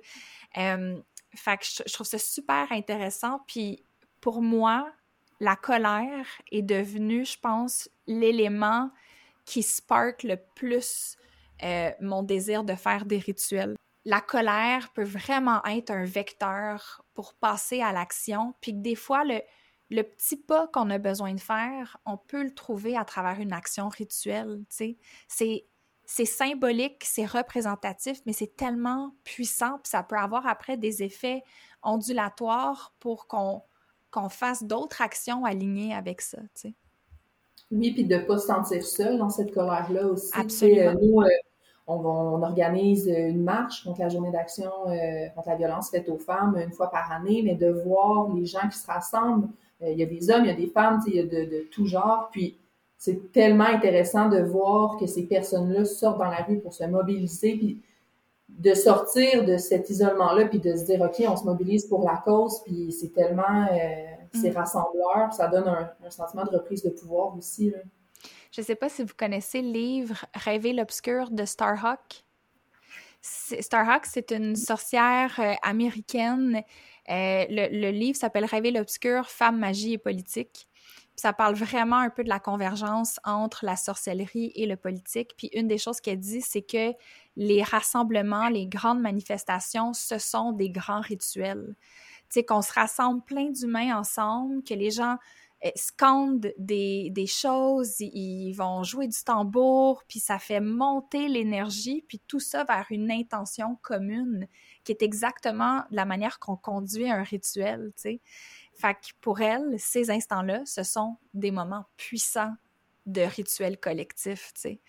[0.58, 1.00] Euh,
[1.36, 3.42] fait que je, trouve ça super intéressant.
[3.48, 3.84] Puis
[4.22, 4.92] pour moi,
[5.40, 8.90] la colère est devenue, je pense, l'élément
[9.46, 11.18] qui spark le plus
[11.64, 13.76] euh, mon désir de faire des rituels.
[14.04, 19.24] La colère peut vraiment être un vecteur pour passer à l'action, puis que des fois,
[19.24, 23.54] le, petit pas qu'on a besoin de faire, on peut le trouver à travers une
[23.54, 24.64] action rituelle.
[24.70, 31.44] C'est symbolique, c'est représentatif, mais c'est tellement puissant, puis ça peut avoir après des effets
[31.82, 36.40] ondulatoires pour qu'on fasse d'autres actions alignées avec ça.
[37.72, 40.32] Oui, puis de ne pas se sentir seul dans cette colère-là aussi.
[40.34, 40.94] Absolument.
[41.02, 41.28] nous, euh,
[41.88, 46.18] on, on, organise une marche contre la journée d'action euh, contre la violence faite aux
[46.18, 49.50] femmes une fois par année, mais de voir les gens qui se rassemblent,
[49.82, 51.50] euh, il y a des hommes, il y a des femmes, il y a de,
[51.50, 52.58] de tout genre, puis
[52.98, 57.56] c'est tellement intéressant de voir que ces personnes-là sortent dans la rue pour se mobiliser,
[57.56, 57.82] puis
[58.50, 62.18] de sortir de cet isolement-là, puis de se dire, OK, on se mobilise pour la
[62.18, 64.58] cause, puis c'est tellement, euh, c'est mm.
[64.58, 67.72] rassembleur, ça donne un, un, sentiment de reprise de pouvoir aussi.
[67.72, 67.80] Là.
[68.52, 72.24] Je ne sais pas si vous connaissez le livre Rêver l'obscur de Starhawk.
[73.22, 76.62] Starhawk, c'est une sorcière euh, américaine.
[77.10, 80.70] Euh, le, le, livre s'appelle Rêver l'obscur, Femme, magie et politique
[81.16, 85.32] ça parle vraiment un peu de la convergence entre la sorcellerie et le politique.
[85.38, 86.94] Puis une des choses qu'elle dit, c'est que
[87.38, 91.76] les rassemblements, les grandes manifestations, ce sont des grands rituels.
[92.36, 95.16] Sais, qu'on se rassemble plein d'humains ensemble, que les gens
[95.62, 102.04] eh, scandent des, des choses, ils vont jouer du tambour, puis ça fait monter l'énergie,
[102.10, 104.50] puis tout ça vers une intention commune,
[104.84, 108.22] qui est exactement la manière qu'on conduit un rituel, tu sais.
[108.74, 112.54] Fait que pour elle, ces instants-là, ce sont des moments puissants
[113.06, 114.82] de rituels collectifs, tu sais.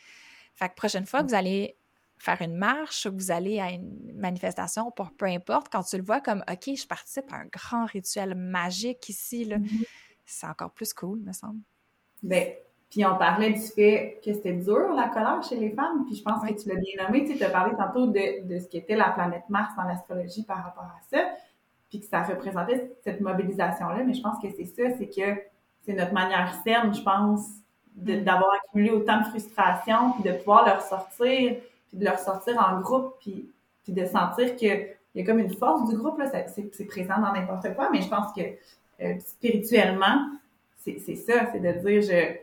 [0.57, 1.79] Fait que prochaine fois que vous allez
[2.19, 6.21] faire une marche vous allez à une manifestation, pour peu importe, quand tu le vois
[6.21, 9.87] comme OK, je participe à un grand rituel magique ici, là, mm-hmm.
[10.25, 11.61] c'est encore plus cool, me semble.
[12.23, 12.47] Bien,
[12.91, 16.23] puis on parlait du fait que c'était dur, la colère chez les femmes, puis je
[16.23, 19.11] pense que tu l'as bien nommé, tu as parlé tantôt de, de ce qu'était la
[19.11, 21.19] planète Mars dans l'astrologie par rapport à ça
[21.89, 24.03] puis que ça représentait cette mobilisation-là.
[24.05, 25.41] Mais je pense que c'est ça, c'est que
[25.85, 27.47] c'est notre manière saine, je pense,
[27.97, 28.25] mm.
[28.25, 31.57] d'avoir accumulé autant de frustration, puis de pouvoir leur sortir,
[31.97, 33.51] de leur sortir en groupe, puis,
[33.83, 37.33] puis de sentir qu'il y a comme une force du groupe, là, c'est présent dans
[37.33, 38.43] n'importe quoi, mais je pense que
[39.03, 40.31] euh, spirituellement,
[40.79, 42.37] c'est ça, c'est de dire je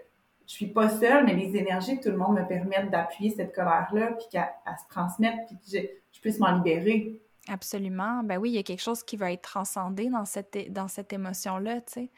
[0.46, 3.56] je suis pas seule, mais les énergies que tout le monde me permettent d'appuyer cette
[3.56, 4.46] colère-là, puis qu'elle
[4.78, 7.20] se transmette, puis que je, je puisse m'en libérer.
[7.48, 8.24] Absolument.
[8.24, 11.14] Ben oui, il y a quelque chose qui va être transcendé dans cette, dans cette
[11.14, 12.10] émotion-là, tu sais.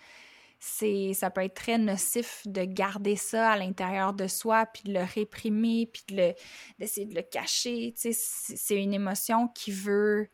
[0.59, 4.93] C'est, ça peut être très nocif de garder ça à l'intérieur de soi, puis de
[4.93, 6.33] le réprimer, puis de le,
[6.79, 7.93] d'essayer de le cacher.
[7.95, 10.29] Tu sais, c'est une émotion qui veut,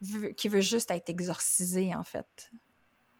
[0.00, 2.50] veut, qui veut juste être exorcisée, en fait.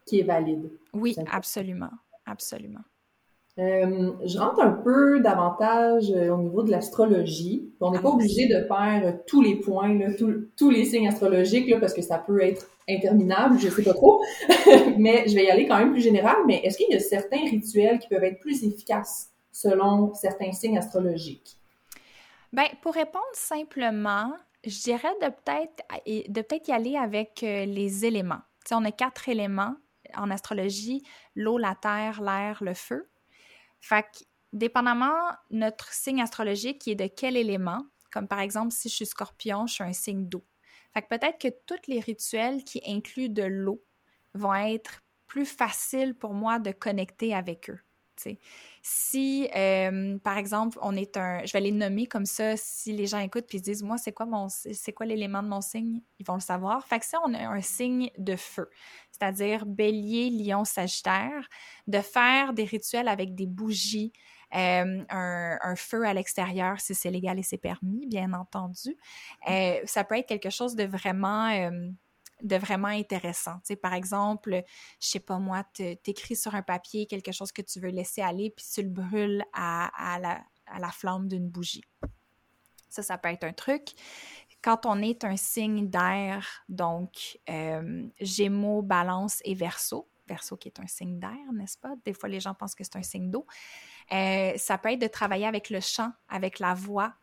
[0.07, 0.71] Qui est valide.
[0.93, 1.93] Oui, absolument.
[2.25, 2.85] Absolument.
[3.59, 7.73] Euh, je rentre un peu davantage euh, au niveau de l'astrologie.
[7.81, 10.09] On n'est pas obligé de faire euh, tous les points, là,
[10.57, 14.23] tous les signes astrologiques, là, parce que ça peut être interminable, je sais pas trop.
[14.99, 16.37] mais je vais y aller quand même plus général.
[16.47, 20.77] Mais est-ce qu'il y a certains rituels qui peuvent être plus efficaces selon certains signes
[20.77, 21.57] astrologiques?
[22.53, 24.33] Ben, pour répondre simplement,
[24.67, 28.41] je dirais de peut-être de peut-être y aller avec les éléments.
[28.67, 29.75] sais, on a quatre éléments
[30.15, 31.03] en astrologie
[31.35, 33.09] l'eau, la terre, l'air, le feu.
[33.81, 38.89] Fait que, dépendamment notre signe astrologique qui est de quel élément, comme par exemple si
[38.89, 40.45] je suis scorpion, je suis un signe d'eau.
[40.95, 43.85] Fait que peut-être que tous les rituels qui incluent de l'eau
[44.35, 47.81] vont être plus faciles pour moi de connecter avec eux.
[48.89, 51.45] Si, euh, par exemple, on est un...
[51.45, 54.13] Je vais les nommer comme ça, si les gens écoutent puis se disent, moi, c'est
[54.13, 56.03] quoi mon c'est quoi l'élément de mon signe?
[56.21, 56.87] Ils vont le savoir.
[56.87, 58.71] Fait que ça, on a un signe de feu,
[59.11, 61.49] c'est-à-dire bélier, lion, sagittaire,
[61.89, 64.13] de faire des rituels avec des bougies,
[64.55, 68.97] euh, un, feu à l'extérieur si c'est légal et c'est permis, bien entendu.
[69.51, 71.51] Euh, ça peut être quelque chose de vraiment
[72.43, 73.59] de vraiment intéressant.
[73.65, 74.63] Tu par exemple,
[75.01, 78.51] je sais pas moi, t'écris sur un papier quelque chose que tu veux laisser aller,
[78.51, 81.85] puis tu le brûles à, la, flamme d'une bougie.
[82.89, 83.91] Ça, ça peut être un truc.
[84.63, 87.39] Quand on est un signe d'air, donc
[88.21, 91.95] Gémeaux, Balance et Verseau, Verseau qui est un signe d'air, n'est-ce pas?
[92.05, 93.47] Des fois, les gens pensent que c'est un signe d'eau.
[94.13, 97.15] Euh, ça peut être de travailler avec le chant, avec la voix.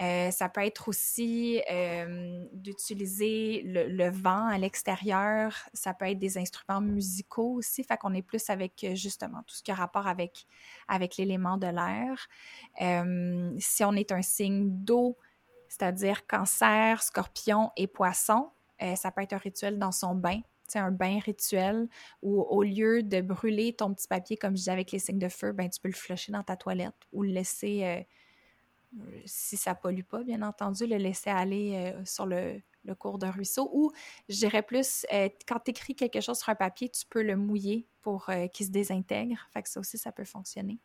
[0.00, 5.54] Euh, ça peut être aussi euh, d'utiliser le, vent à l'extérieur.
[5.74, 7.84] Ça peut être des instruments musicaux aussi.
[7.84, 10.46] Fait qu'on est plus avec justement tout ce qui a rapport avec,
[10.88, 12.28] avec l'élément de l'air.
[13.60, 15.18] si on est un signe d'eau,
[15.68, 18.50] c'est-à-dire cancer, scorpion et poisson,
[18.96, 20.40] ça peut être un rituel dans son bain
[20.78, 21.88] un bain rituel
[22.22, 25.28] où au lieu de brûler ton petit papier, comme je disais avec les signes de
[25.28, 28.02] feu, ben, tu peux le flusher dans ta toilette ou le laisser, euh,
[29.24, 32.60] si ça pollue pas, bien entendu, le laisser aller euh, sur le,
[32.98, 33.70] cours d'un ruisseau.
[33.72, 33.92] Ou,
[34.28, 37.36] je dirais plus, euh, quand tu écris quelque chose sur un papier, tu peux le
[37.36, 39.38] mouiller pour qu'il se désintègre.
[39.52, 40.78] Fait que ça aussi, ça peut fonctionner.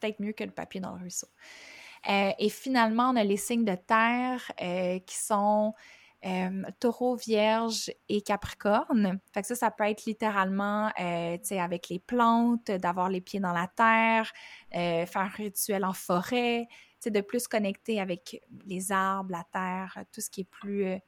[0.00, 1.28] Peut-être mieux que le papier dans le ruisseau.
[2.06, 4.52] et finalement, on a les signes de terre
[5.04, 5.74] qui sont
[6.26, 9.20] euh, taureau, vierge et capricorne.
[9.34, 13.52] Fait que ça, ça peut être littéralement, euh, avec les plantes, d'avoir les pieds dans
[13.52, 14.32] la terre,
[14.74, 16.66] euh, faire un rituel en forêt,
[17.10, 20.98] de plus connecter avec les arbres, la terre, tout ce qui est plus,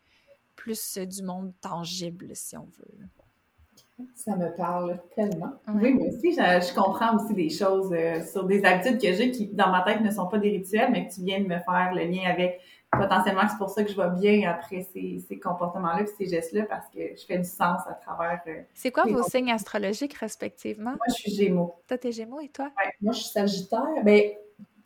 [0.55, 4.07] plus du monde tangible, si on veut.
[4.15, 5.53] Ça me parle tellement.
[5.69, 7.95] Oui, mais aussi, je, comprends aussi des choses
[8.31, 11.09] sur des habitudes que j'ai qui, dans ma tête, ne sont pas des rituels, mais
[11.09, 13.95] que tu viens de me faire le lien avec potentiellement c'est pour ça que je
[13.95, 17.81] vois bien après ces, ces comportements-là et ces gestes-là parce que je fais du sens
[17.87, 18.41] à travers.
[18.47, 20.91] Euh, c'est quoi vos signes astrologiques respectivement?
[20.91, 21.77] Moi, je suis Gémeaux.
[21.87, 22.67] Toi, t'es Gémeaux et toi?
[22.67, 24.05] Ouais, moi, je suis Sagittaire.
[24.05, 24.33] Ben,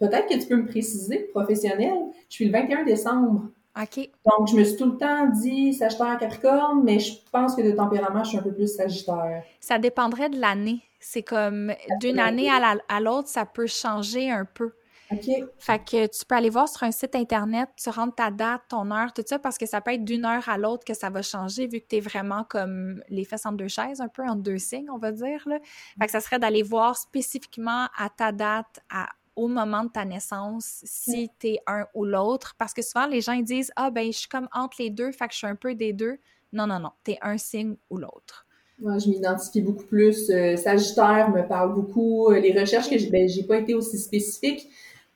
[0.01, 1.94] peut-être que tu peux me préciser, professionnel.
[2.28, 3.42] Je suis le 21 décembre.
[3.80, 4.11] OK.
[4.26, 7.70] Donc, je me suis tout le temps dit Sagittaire Capricorne, mais je pense que de
[7.70, 9.44] tempérament, je suis un peu plus Sagittaire.
[9.61, 10.82] Ça dépendrait de l'année.
[10.98, 14.72] C'est comme d'une année à l'autre, ça peut changer un peu.
[15.12, 15.28] OK.
[15.59, 18.90] Fait que tu peux aller voir sur un site internet, tu rentres ta date, ton
[18.92, 21.22] heure, tout ça, parce que ça peut être d'une heure à l'autre que ça va
[21.22, 24.42] changer, vu que tu es vraiment comme les fesses entre deux chaises, un peu entre
[24.42, 25.42] deux signes, on va dire.
[25.46, 25.59] Là.
[25.98, 30.05] Fait que ça serait d'aller voir spécifiquement à ta date, à, au moment de ta
[30.05, 32.55] naissance, si tu es un ou l'autre?
[32.59, 35.12] Parce que souvent, les gens ils disent Ah, ben, je suis comme entre les deux,
[35.12, 36.18] fait que je suis un peu des deux.
[36.53, 38.47] Non, non, non, tu es un signe ou l'autre.
[38.81, 40.31] Moi, je m'identifie beaucoup plus.
[40.31, 42.31] Euh, Sagittaire me parle beaucoup.
[42.31, 44.68] Euh, les recherches que j'ai, ben, j'ai pas été aussi spécifique,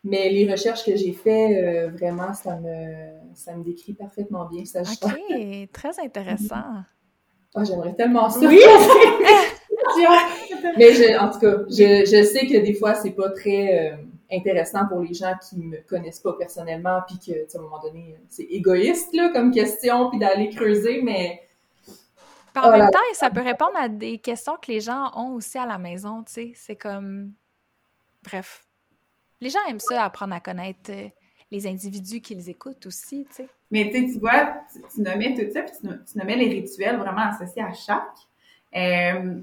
[0.05, 4.65] mais les recherches que j'ai faites, euh, vraiment, ça me, ça me décrit parfaitement bien,
[4.67, 4.83] ça.
[4.83, 6.85] OK, très intéressant.
[7.55, 8.47] Ah, j'aimerais tellement ça.
[8.47, 8.61] Oui!
[10.77, 13.97] mais je, en tout cas, je, je, sais que des fois, c'est pas très euh,
[14.31, 18.17] intéressant pour les gens qui me connaissent pas personnellement, puis que, à un moment donné,
[18.29, 21.43] c'est égoïste, là, comme question, puis d'aller creuser, mais...
[22.57, 25.67] en même temps, ça peut répondre à des questions que les gens ont aussi à
[25.67, 26.53] la maison, tu sais.
[26.55, 27.33] C'est comme...
[28.23, 28.65] Bref.
[29.41, 31.09] Les gens aiment ça, apprendre à connaître euh,
[31.51, 33.49] les individus qu'ils écoutent aussi, tu sais.
[33.71, 34.55] Mais tu vois,
[34.95, 38.03] tu, nommais tout ça, puis tu, nommais les rituels vraiment associés à chaque.
[38.77, 39.41] Euh,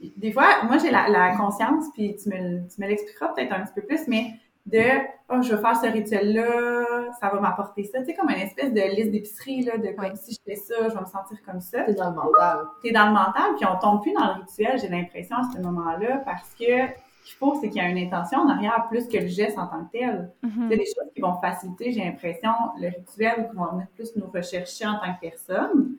[0.00, 3.74] des fois, moi, j'ai la, conscience, puis tu me, tu me l'expliqueras peut-être un petit
[3.74, 4.32] peu plus, mais
[4.66, 4.82] de
[5.30, 8.00] oh, je vais faire ce rituel-là, ça va m'apporter ça.
[8.00, 10.88] Tu sais, comme une espèce de liste d'épicerie, là, de comme si je fais ça,
[10.88, 11.84] je vais me sentir comme ça.
[11.84, 12.66] T'es dans le mental.
[12.82, 15.60] T'es dans le mental, puis on tombe plus dans le rituel, j'ai l'impression, à ce
[15.60, 16.86] moment-là, parce que
[17.26, 19.66] qu'il faut, c'est qu'il y a une intention en arrière plus que le geste en
[19.66, 20.32] tant que tel.
[20.44, 20.68] Mm-hmm.
[20.70, 24.26] C'est des choses qui vont faciliter, j'ai l'impression, le rituel, qui vont venir plus nous
[24.30, 25.96] rechercher en tant que personne.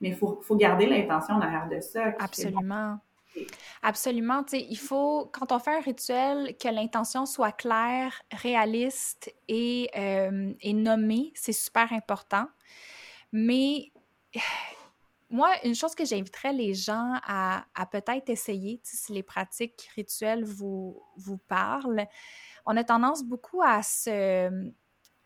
[0.00, 2.12] Mais il faut, faut, garder l'intention en arrière de ça.
[2.20, 2.98] Absolument.
[3.82, 4.44] Absolument.
[4.52, 11.32] Il faut, quand on fait un rituel, que l'intention soit claire, réaliste et, euh, nommée.
[11.34, 12.46] C'est super important.
[13.32, 13.92] Mais
[15.30, 21.02] moi, une chose que j'inviterais les gens à, peut-être essayer, si les pratiques rituelles vous
[21.48, 22.06] parlent,
[22.66, 24.70] on a tendance beaucoup à se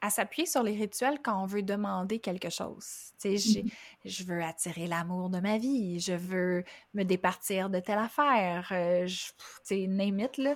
[0.02, 3.12] à s'appuyer sur les rituels quand on veut demander quelque chose.
[3.18, 3.72] Tu sais, mm-hmm.
[4.04, 9.06] je veux attirer l'amour de ma vie, je veux me départir de telle affaire, euh,
[9.06, 9.32] tu
[9.62, 10.54] sais, name it, là.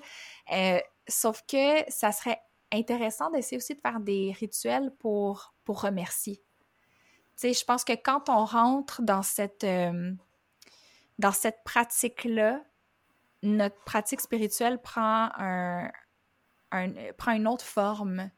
[0.53, 0.79] Euh,
[1.09, 6.43] sauf que ça serait intéressant d'essayer aussi de faire des rituels pour, pour remercier
[7.37, 10.13] sais, je pense que quand on rentre dans cette, euh,
[11.19, 12.63] dans cette pratique-là,
[13.43, 15.91] notre pratique spirituelle prend un,
[17.17, 18.31] prend une autre forme.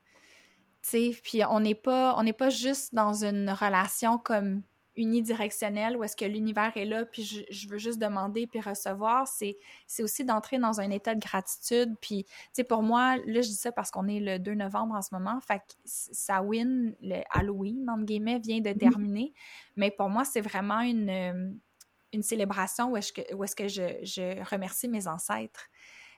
[0.82, 4.62] Puis on n'est pas, on n'est pas juste dans une relation comme
[4.98, 9.28] unidirectionnelle où est-ce que l'univers est là, puis je, veux juste demander puis recevoir.
[9.28, 9.56] C'est,
[9.86, 11.94] c'est aussi d'entrer dans un état de gratitude.
[12.00, 14.96] Puis, tu sais, pour moi, là, je dis ça parce qu'on est le 2 novembre
[14.96, 15.40] en ce moment.
[15.40, 18.78] Fait que ça win, le Halloween, entre guillemets, vient de mm-hmm.
[18.78, 19.32] terminer.
[19.76, 21.60] Mais pour moi, c'est vraiment une,
[22.12, 25.68] une célébration où est-ce que, où est-ce que je, je remercie mes ancêtres.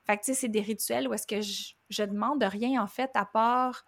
[0.07, 2.87] Fait que, tu sais, c'est des rituels où est-ce que je, je demande rien, en
[2.87, 3.85] fait, à part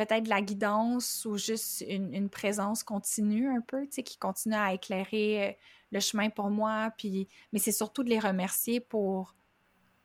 [0.00, 4.54] peut-être de la guidance ou juste une, présence continue un peu, tu sais, qui continue
[4.54, 5.52] à éclairer euh,
[5.92, 6.90] le chemin pour moi.
[6.96, 9.34] Puis, mais c'est surtout de les remercier pour,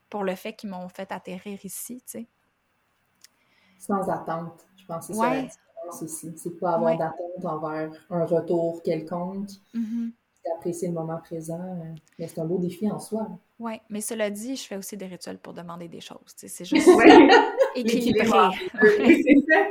[0.10, 2.28] pour le fait qu'ils m'ont fait atterrir ici, tu sais.
[3.80, 6.34] Sans attente, je pense que c'est ça la aussi.
[6.36, 9.50] C'est pas avoir d'attente envers un retour quelconque.
[9.74, 10.12] Mm-hmm.
[10.44, 11.62] C'est apprécier le moment présent.
[11.62, 13.30] Euh, mais c'est un beau défi en soi.
[13.60, 16.34] Oui, mais cela dit, je fais aussi des rituels pour demander des choses.
[16.36, 16.90] C'est juste
[17.76, 18.26] équilibré.
[18.82, 19.68] c'est ça.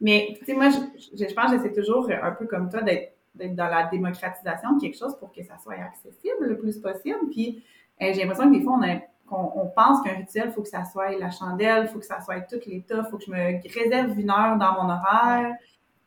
[0.00, 3.14] mais tu sais, moi, je, je pense que j'essaie toujours un peu comme toi d'être
[3.34, 7.18] dans la démocratisation de quelque chose pour que ça soit accessible le plus possible.
[7.30, 7.62] Puis
[8.02, 8.78] euh, j'ai l'impression que des fois,
[9.30, 12.06] on, on, pense qu'un rituel, il faut que ça soit la chandelle, il faut que
[12.06, 15.54] ça soit tout l'état, il faut que je me réserve une heure dans mon horaire.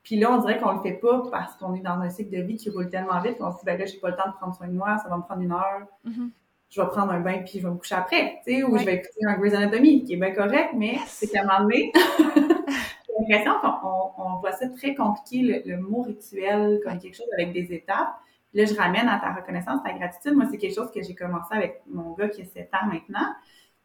[0.03, 2.41] Puis là, on dirait qu'on le fait pas parce qu'on est dans un cycle de
[2.43, 4.33] vie qui roule tellement vite qu'on se dit, ben là, j'ai pas le temps de
[4.33, 5.87] prendre soin de moi, ça va me prendre une heure.
[6.05, 6.29] Mm-hmm
[6.73, 8.83] je vais prendre un bain puis je vais me coucher après, tu sais, ou je
[8.83, 11.91] vais écouter un Grey's Anatomy, qui est bien correct, mais c'est qu'à un moment donné,
[11.95, 17.53] j'ai l'impression qu'on on voit ça très compliqué, le, mot rituel, comme quelque chose avec
[17.53, 18.15] des étapes.
[18.53, 20.33] là, je ramène à ta reconnaissance, ta gratitude.
[20.33, 23.33] Moi, c'est quelque chose que j'ai commencé avec mon gars qui a 7 ans maintenant.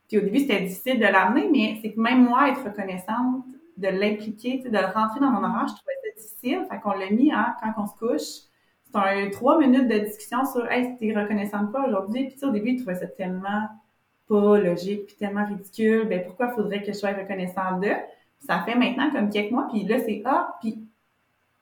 [0.08, 3.44] Puis au début, c'était difficile de l'amener, mais c'est que même moi, être reconnaissante,
[3.76, 6.66] de l'impliquer, de le rentrer dans mon horaire, je trouvais ça difficile.
[6.70, 8.47] Fait qu'on l'a mis, hein, quand on se couche,
[8.92, 12.28] c'est un trois minutes de discussion sur Hey, t'es reconnaissante pas aujourd'hui?
[12.28, 13.68] Puis au début, il trouvait ça tellement
[14.28, 16.06] pas logique, puis tellement ridicule.
[16.08, 17.90] Ben pourquoi faudrait que je sois reconnaissante de?
[18.46, 20.84] ça fait maintenant comme quelques mois, puis là, c'est Ah, puis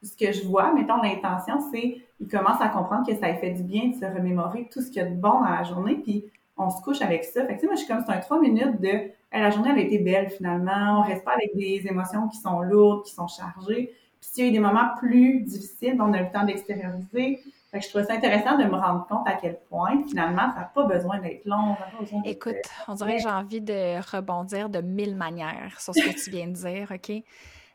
[0.03, 3.62] ce que je vois, mettons l'intention, c'est il commence à comprendre que ça fait du
[3.62, 6.24] bien de se remémorer tout ce qu'il y a de bon dans la journée, puis
[6.57, 7.45] on se couche avec ça.
[7.47, 9.70] Fait que, tu sais, moi, je suis comme, c'est un trois minutes de, la journée,
[9.72, 11.01] elle a été belle, finalement.
[11.01, 13.93] On reste pas avec des émotions qui sont lourdes, qui sont chargées.
[14.27, 17.41] Puis s'il y a eu des moments plus difficiles, on a eu le temps d'extérioriser.
[17.70, 20.61] Fait que je trouve ça intéressant de me rendre compte à quel point, finalement, ça
[20.61, 21.77] n'a pas besoin d'être long.
[22.24, 22.57] Écoute,
[22.89, 26.49] on dirait que j'ai envie de rebondir de mille manières sur ce que tu viens
[26.49, 27.07] de dire, OK?
[27.07, 27.22] Tu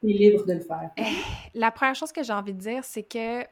[0.04, 0.89] es libre de le faire.
[0.97, 1.04] Eh,
[1.54, 3.43] la première chose que j'ai envie de dire, c'est que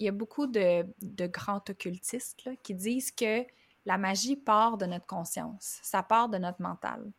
[0.00, 3.44] il y a beaucoup de, de grands occultistes là, qui disent que
[3.84, 7.10] la magie part de notre conscience, ça part de notre mental.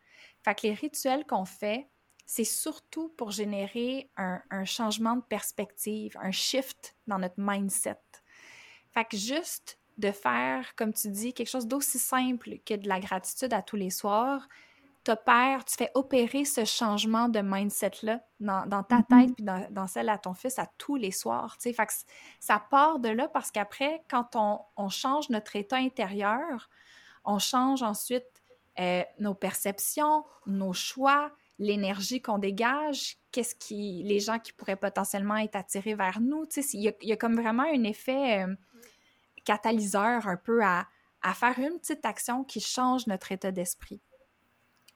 [0.42, 1.86] Fait que les rituels qu'on fait,
[2.30, 7.98] c'est surtout pour générer un, changement de perspective, un shift dans notre mindset.
[8.92, 13.00] Fait que juste de faire, comme tu dis, quelque chose d'aussi simple que de la
[13.00, 14.48] gratitude à tous les soirs,
[15.02, 19.26] t'opères, tu fais opérer ce changement de mindset-là dans, ta mm-hmm.
[19.26, 21.56] tête puis dans, celle à ton fils à tous les soirs.
[21.58, 21.92] Fait que
[22.38, 24.36] ça part de là parce qu'après, quand
[24.76, 26.70] on, change notre état intérieur,
[27.24, 28.40] on change ensuite
[28.78, 35.36] euh, nos perceptions, nos choix, l'énergie qu'on dégage, qu'est-ce qui, les gens qui pourraient potentiellement
[35.36, 36.46] être attirés vers nous.
[36.46, 38.54] Tu sais, il y, a comme vraiment un effet euh,
[39.44, 40.88] catalyseur un peu à,
[41.34, 44.00] faire une petite action qui change notre état d'esprit.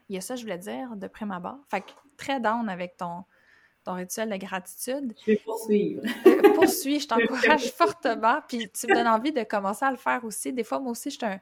[0.09, 1.59] Il y a ça, je voulais dire, de prime abord.
[1.71, 3.25] Fait que très down avec ton,
[3.85, 5.15] ton rituel de gratitude.
[5.21, 6.03] Je vais poursuivre.
[6.27, 8.41] Euh, poursuis, je t'encourage fortement.
[8.49, 10.51] Puis tu me donnes envie de commencer à le faire aussi.
[10.51, 11.41] Des fois, moi aussi, je suis un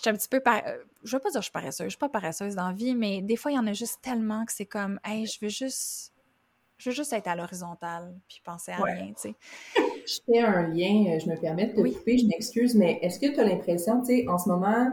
[0.00, 0.40] je suis un petit peu.
[0.40, 0.62] Par...
[0.66, 2.72] Euh, je veux pas dire que je suis paresseuse, je suis pas paresseuse dans la
[2.72, 5.38] vie, mais des fois, il y en a juste tellement que c'est comme, hey, je
[5.42, 6.12] veux juste.
[6.78, 9.34] Je veux juste être à l'horizontale puis penser à rien, tu sais.
[9.76, 13.20] Je fais un lien, euh, je me permets de te couper, je m'excuse, mais est-ce
[13.20, 14.88] que tu as l'impression, tu sais, en ce moment,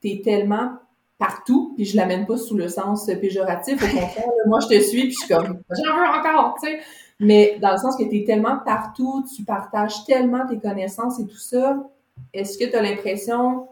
[0.00, 0.72] tu es tellement
[1.18, 5.02] partout, puis je l'amène pas sous le sens péjoratif, au contraire, moi je te suis,
[5.02, 6.80] puis je suis comme, j'en veux encore, tu sais.
[7.20, 11.26] Mais dans le sens que tu es tellement partout, tu partages tellement tes connaissances et
[11.26, 11.76] tout ça,
[12.32, 13.68] est-ce que tu as l'impression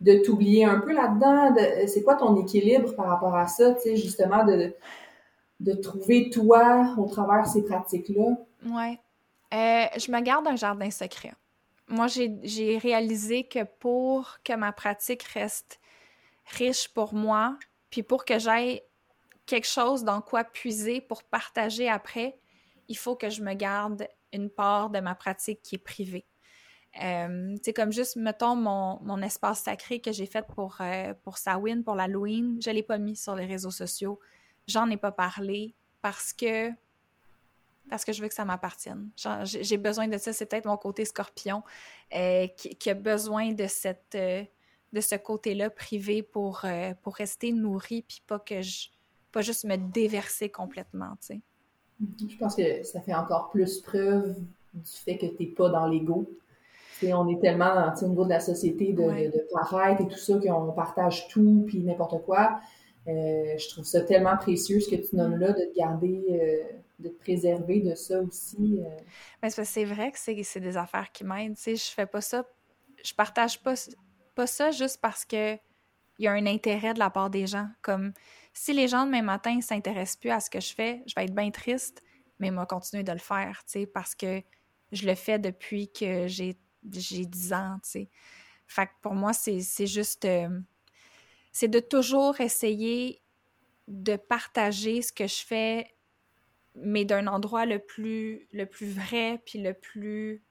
[0.00, 1.54] de t'oublier un peu là-dedans?
[1.86, 4.74] C'est quoi ton équilibre par rapport à ça, tu sais, justement, de,
[5.60, 8.36] de trouver toi au travers ces pratiques-là?
[8.64, 8.98] Oui.
[9.52, 11.32] Euh, je me garde un jardin secret.
[11.88, 15.80] Moi, j'ai réalisé que pour que ma pratique reste
[16.46, 17.58] riche pour moi,
[17.90, 18.82] puis pour que j'aille
[19.44, 22.38] quelque chose dans quoi puiser pour partager après,
[22.86, 26.24] il faut que je me garde une part de ma pratique qui est privée.
[27.02, 31.38] Euh, c'est comme juste, mettons, mon, mon espace sacré que j'ai fait pour, euh, pour
[31.38, 34.18] Sawin, pour l'Halloween, je ne l'ai pas mis sur les réseaux sociaux.
[34.66, 36.72] J'en ai pas parlé parce que
[37.90, 39.10] parce que je veux que ça m'appartienne.
[39.44, 40.32] J'ai besoin de ça.
[40.32, 41.62] C'est peut-être mon côté scorpion
[42.14, 44.44] euh, qui, a besoin de cette, euh,
[44.92, 48.88] de ce côté-là privé pour, euh, pour rester nourrie, puis pas que je
[49.32, 51.40] pas juste me déverser complètement, tu sais.
[52.28, 54.34] Je pense que ça fait encore plus preuve
[54.74, 56.28] du fait que tu n'es pas dans l'ego.
[57.02, 60.72] On est tellement au niveau de la société de, de, paraître et tout ça qu'on
[60.72, 62.60] partage tout puis n'importe quoi.
[63.08, 66.78] Euh, je trouve ça tellement précieux ce que tu nommes là, de te garder, euh,
[66.98, 68.80] de te préserver de ça aussi.
[68.80, 69.48] Euh.
[69.64, 71.56] c'est vrai que c'est des affaires qui m'aident.
[71.58, 72.44] Je fais pas ça,
[73.02, 73.74] je partage pas,
[74.34, 75.56] pas ça juste parce que
[76.18, 77.66] il y a un intérêt de la part des gens.
[77.80, 78.12] Comme
[78.52, 81.24] si les gens demain matin ne s'intéressent plus à ce que je fais, je vais
[81.24, 82.02] être bien triste,
[82.38, 83.62] mais moi continuer de le faire,
[83.94, 84.42] parce que
[84.92, 88.08] je le fais depuis que j'ai 10 ans, tu sais.
[88.66, 90.24] Fait que pour moi, c'est juste...
[90.24, 90.60] Euh,
[91.52, 93.20] c'est de toujours essayer
[93.88, 95.96] de partager ce que je fais,
[96.76, 100.44] mais d'un endroit le plus, le plus vrai, puis le plus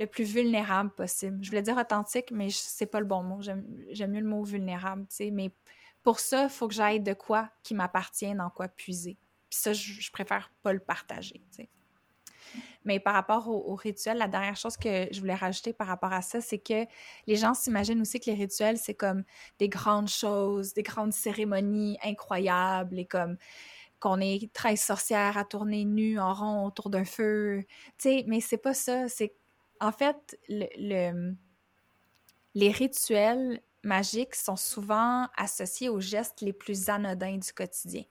[0.00, 1.38] le plus vulnérable possible.
[1.42, 3.42] Je voulais dire authentique, mais c'est pas le bon mot.
[3.42, 5.30] J'aime mieux le mot vulnérable, tu sais.
[5.30, 5.52] Mais
[6.02, 9.18] pour ça, il faut que j'aille de quoi qui m'appartient, dans quoi puiser.
[9.50, 11.68] Puis ça, je, préfère pas le partager, tu sais.
[12.84, 16.22] Mais par rapport au, rituel, la dernière chose que je voulais rajouter par rapport à
[16.22, 16.86] ça, c'est que
[17.26, 19.24] les gens s'imaginent aussi que les rituels, c'est comme
[19.58, 23.36] des grandes choses, des grandes cérémonies incroyables et comme
[23.98, 27.64] qu'on est 13 sorcières à tourner nues en rond autour d'un feu.
[27.98, 29.08] Tu sais, mais c'est pas ça.
[29.08, 29.34] C'est
[29.80, 31.34] en fait, le,
[32.54, 38.04] les rituels magiques sont souvent associés aux gestes les plus anodins du quotidien.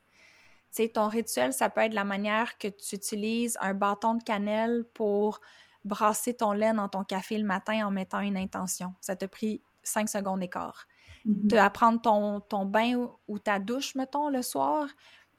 [0.72, 4.86] Sais, ton rituel, ça peut être la manière que tu utilises un bâton de cannelle
[4.93, 5.39] pour
[5.84, 8.93] brasser ton lait dans ton café le matin en mettant une intention.
[9.01, 10.88] Ça t'a pris cinq secondes d'écart.
[11.26, 14.88] Mm De prendre ton, ton bain ou ta douche, mettons, le soir,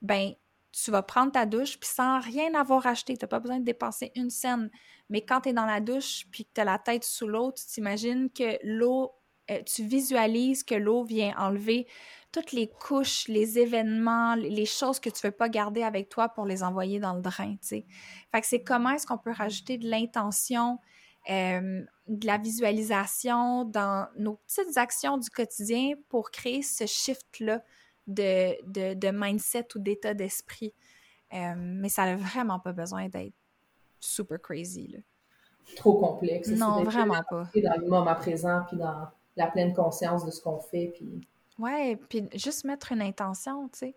[0.02, 0.34] ben
[0.72, 3.64] tu vas prendre ta douche, puis sans rien avoir acheté, tu n'as pas besoin de
[3.64, 4.70] dépenser une scène.
[5.08, 7.52] Mais quand tu es dans la douche, puis que tu as la tête sous l'eau,
[7.52, 9.12] tu t'imagines que l'eau,
[9.50, 11.88] euh, tu visualises que l'eau vient enlever
[12.32, 16.28] toutes les couches, les événements, les choses que tu ne veux pas garder avec toi
[16.28, 17.86] pour les envoyer dans le drain, tu sais.
[18.32, 20.78] Fait que c'est comment est-ce qu'on peut rajouter de l'intention,
[21.28, 27.62] euh, de la visualisation dans nos petites actions du quotidien pour créer ce shift-là
[28.06, 30.72] de, de, mindset ou d'état d'esprit.
[31.32, 33.34] Euh, mais ça n'a vraiment pas besoin d'être
[34.00, 34.88] super crazy.
[34.88, 34.98] Là.
[35.76, 36.48] Trop complexe.
[36.48, 37.48] Non, vraiment pas.
[37.54, 40.92] Dans le moment présent, puis dans la pleine conscience de ce qu'on fait.
[40.94, 41.26] Puis...
[41.60, 43.96] Ouais, puis juste mettre une intention, tu sais.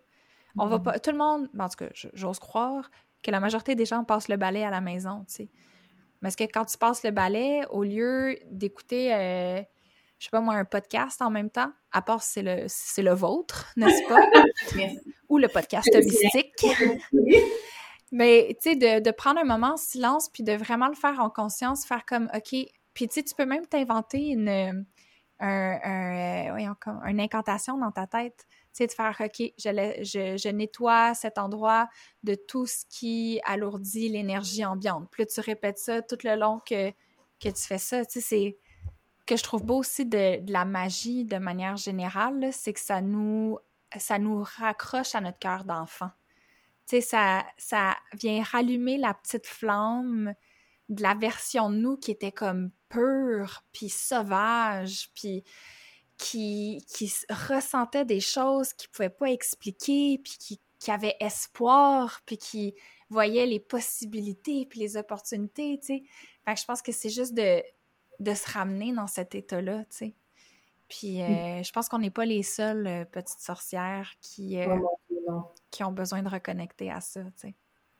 [0.56, 0.82] On va mm-hmm.
[0.82, 0.98] pas.
[1.00, 2.90] Tout le monde, en tout cas, j'ose croire
[3.22, 5.48] que la majorité des gens passent le balai à la maison, tu sais.
[6.20, 9.62] Mais est-ce que quand tu passes le balai, au lieu d'écouter euh,
[10.18, 13.12] je sais pas moi, un podcast en même temps, à part c'est le, c'est le
[13.12, 14.26] vôtre, n'est-ce pas?
[15.28, 16.66] Ou le podcast mystique.
[18.12, 21.18] Mais, tu sais, de, de, prendre un moment en silence, puis de vraiment le faire
[21.18, 22.54] en conscience, faire comme, OK,
[22.94, 24.86] puis tu sais, tu peux même t'inventer une,
[25.40, 30.48] un, un, euh, incantation dans ta tête, tu sais, de faire, OK, je, je, je,
[30.48, 31.88] nettoie cet endroit
[32.22, 35.10] de tout ce qui alourdit l'énergie ambiante.
[35.18, 36.90] Là, tu répètes ça tout le long que,
[37.40, 38.58] que tu fais ça, tu sais, c'est
[39.26, 43.58] que je trouve beau aussi de, la magie de manière générale, c'est que ça nous,
[43.96, 46.10] ça nous raccroche à notre cœur d'enfant.
[46.86, 50.34] Tu sais, ça, ça vient rallumer la petite flamme
[50.90, 55.44] de la version de nous qui était comme pure, puis sauvage, puis
[56.16, 62.20] qui, qui ressentait des choses qu'il ne pouvait pas expliquer, puis qui, qui avait espoir,
[62.24, 62.74] puis qui
[63.10, 66.02] voyait les possibilités, puis les opportunités, tu sais.
[66.44, 67.62] Fait que je pense que c'est juste de,
[68.20, 70.14] de se ramener dans cet état-là, tu sais.
[70.88, 74.78] Puis euh, je pense qu'on n'est pas les seules euh, petites sorcières qui, euh,
[75.70, 77.54] qui ont besoin de reconnecter à ça, tu sais.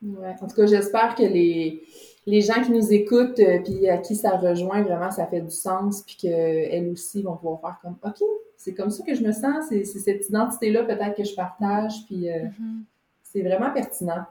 [0.04, 0.34] Ouais.
[0.40, 1.82] En tout cas, j'espère que les,
[2.26, 6.02] les gens qui nous écoutent, puis à qui ça rejoint, vraiment, ça fait du sens,
[6.02, 8.22] puis qu'elles aussi vont pouvoir faire comme, OK,
[8.56, 12.26] c'est comme ça que je me sens, c'est cette identité-là peut-être que je partage, puis
[12.28, 12.82] mm-hmm.
[13.22, 14.24] c'est vraiment pertinent.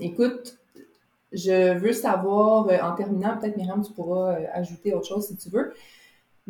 [0.00, 0.58] écoute,
[1.32, 5.36] je veux savoir, euh, en terminant, peut-être Myriam, tu pourras euh, ajouter autre chose si
[5.36, 5.72] tu veux.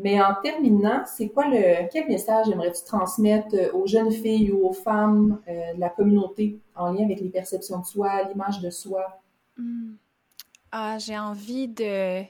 [0.00, 4.68] Mais en terminant, c'est quoi le quel message aimerais-tu transmettre euh, aux jeunes filles ou
[4.68, 9.20] aux femmes de la communauté en lien avec les perceptions de soi, l'image de soi?
[9.56, 9.94] Hmm.
[10.70, 12.22] Ah, j'ai envie de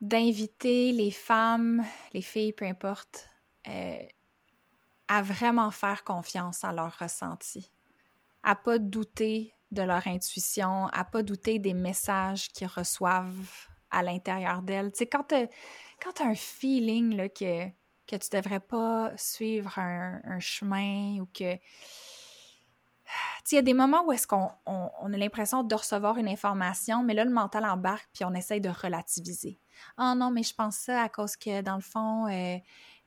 [0.00, 3.30] d'inviter les femmes, les filles, peu importe,
[5.06, 7.70] à vraiment faire confiance à leur ressenti,
[8.42, 14.62] à pas douter de leur intuition, à pas douter des messages qu'ils reçoivent à l'intérieur
[14.62, 14.90] d'elles.
[14.92, 17.68] Tu sais, quand tu as, un feeling là, que,
[18.06, 21.54] que tu devrais pas suivre un, chemin ou que...
[23.50, 27.02] il y a des moments où est-ce qu'on on, a l'impression de recevoir une information,
[27.02, 29.60] mais là, le mental embarque puis on essaye de relativiser.
[29.96, 32.56] Ah non, mais je pense ça à cause que, dans le fond, euh,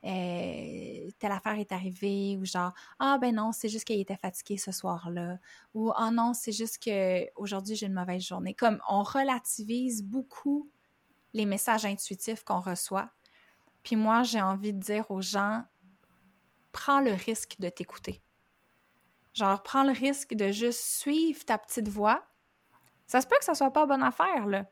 [0.06, 4.58] euh, telle affaire est arrivée, ou genre, ah ben non, c'est juste qu'il était fatigué
[4.58, 5.40] ce soir-là,
[5.74, 8.54] ou ah non, c'est juste que aujourd'hui j'ai une mauvaise journée.
[8.54, 10.70] Comme on relativise beaucoup
[11.36, 13.10] les messages intuitifs qu'on reçoit.
[13.84, 15.66] Puis moi, j'ai envie de dire aux gens,
[16.72, 18.24] prends le risque de t'écouter.
[19.34, 22.26] Genre, prends le risque de juste suivre ta petite voix.
[23.06, 24.66] Ça se peut que ça soit pas bonne affaire, là.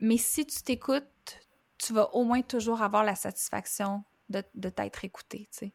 [0.00, 1.38] Mais si tu t'écoutes,
[1.76, 5.74] tu vas au moins toujours avoir la satisfaction de, de t'être écouté, tu sais.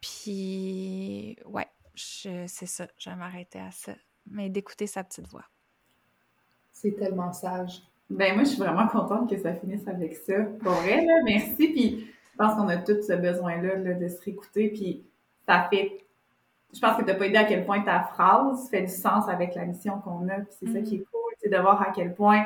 [0.00, 3.92] Puis, ouais, c'est ça, je vais m'arrêter à ça.
[4.26, 5.44] Mais d'écouter sa petite voix.
[6.72, 7.82] C'est tellement sage.
[8.10, 10.34] Ben moi, je suis vraiment contente que ça finisse avec ça.
[10.62, 11.68] Pour vrai, là, merci.
[11.68, 14.68] Puis je pense qu'on a tous ce besoin-là là, de se réécouter.
[14.68, 15.04] Puis
[15.46, 16.00] ça fait
[16.72, 19.28] je pense que tu n'as pas idée à quel point ta phrase fait du sens
[19.28, 20.34] avec la mission qu'on a.
[20.34, 22.44] Puis c'est ça qui est cool, c'est de voir à quel point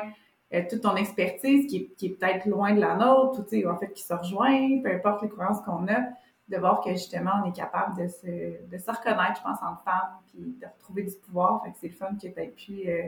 [0.53, 4.03] euh, toute ton expertise, qui est, peut-être loin de la nôtre, ou en fait qui
[4.03, 5.99] se rejoint, peu importe les croyances qu'on a,
[6.47, 9.75] de voir que justement on est capable de se, de se reconnaître, je pense, en
[9.83, 11.63] femme, puis de retrouver du pouvoir.
[11.63, 13.07] Fait que c'est le fun que tu pu euh,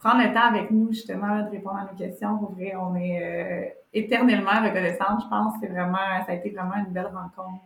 [0.00, 2.38] prendre le temps avec nous, justement, de répondre à nos questions.
[2.38, 5.54] Pour on est euh, éternellement reconnaissante, je pense.
[5.60, 7.58] C'est vraiment, ça a été vraiment une belle rencontre.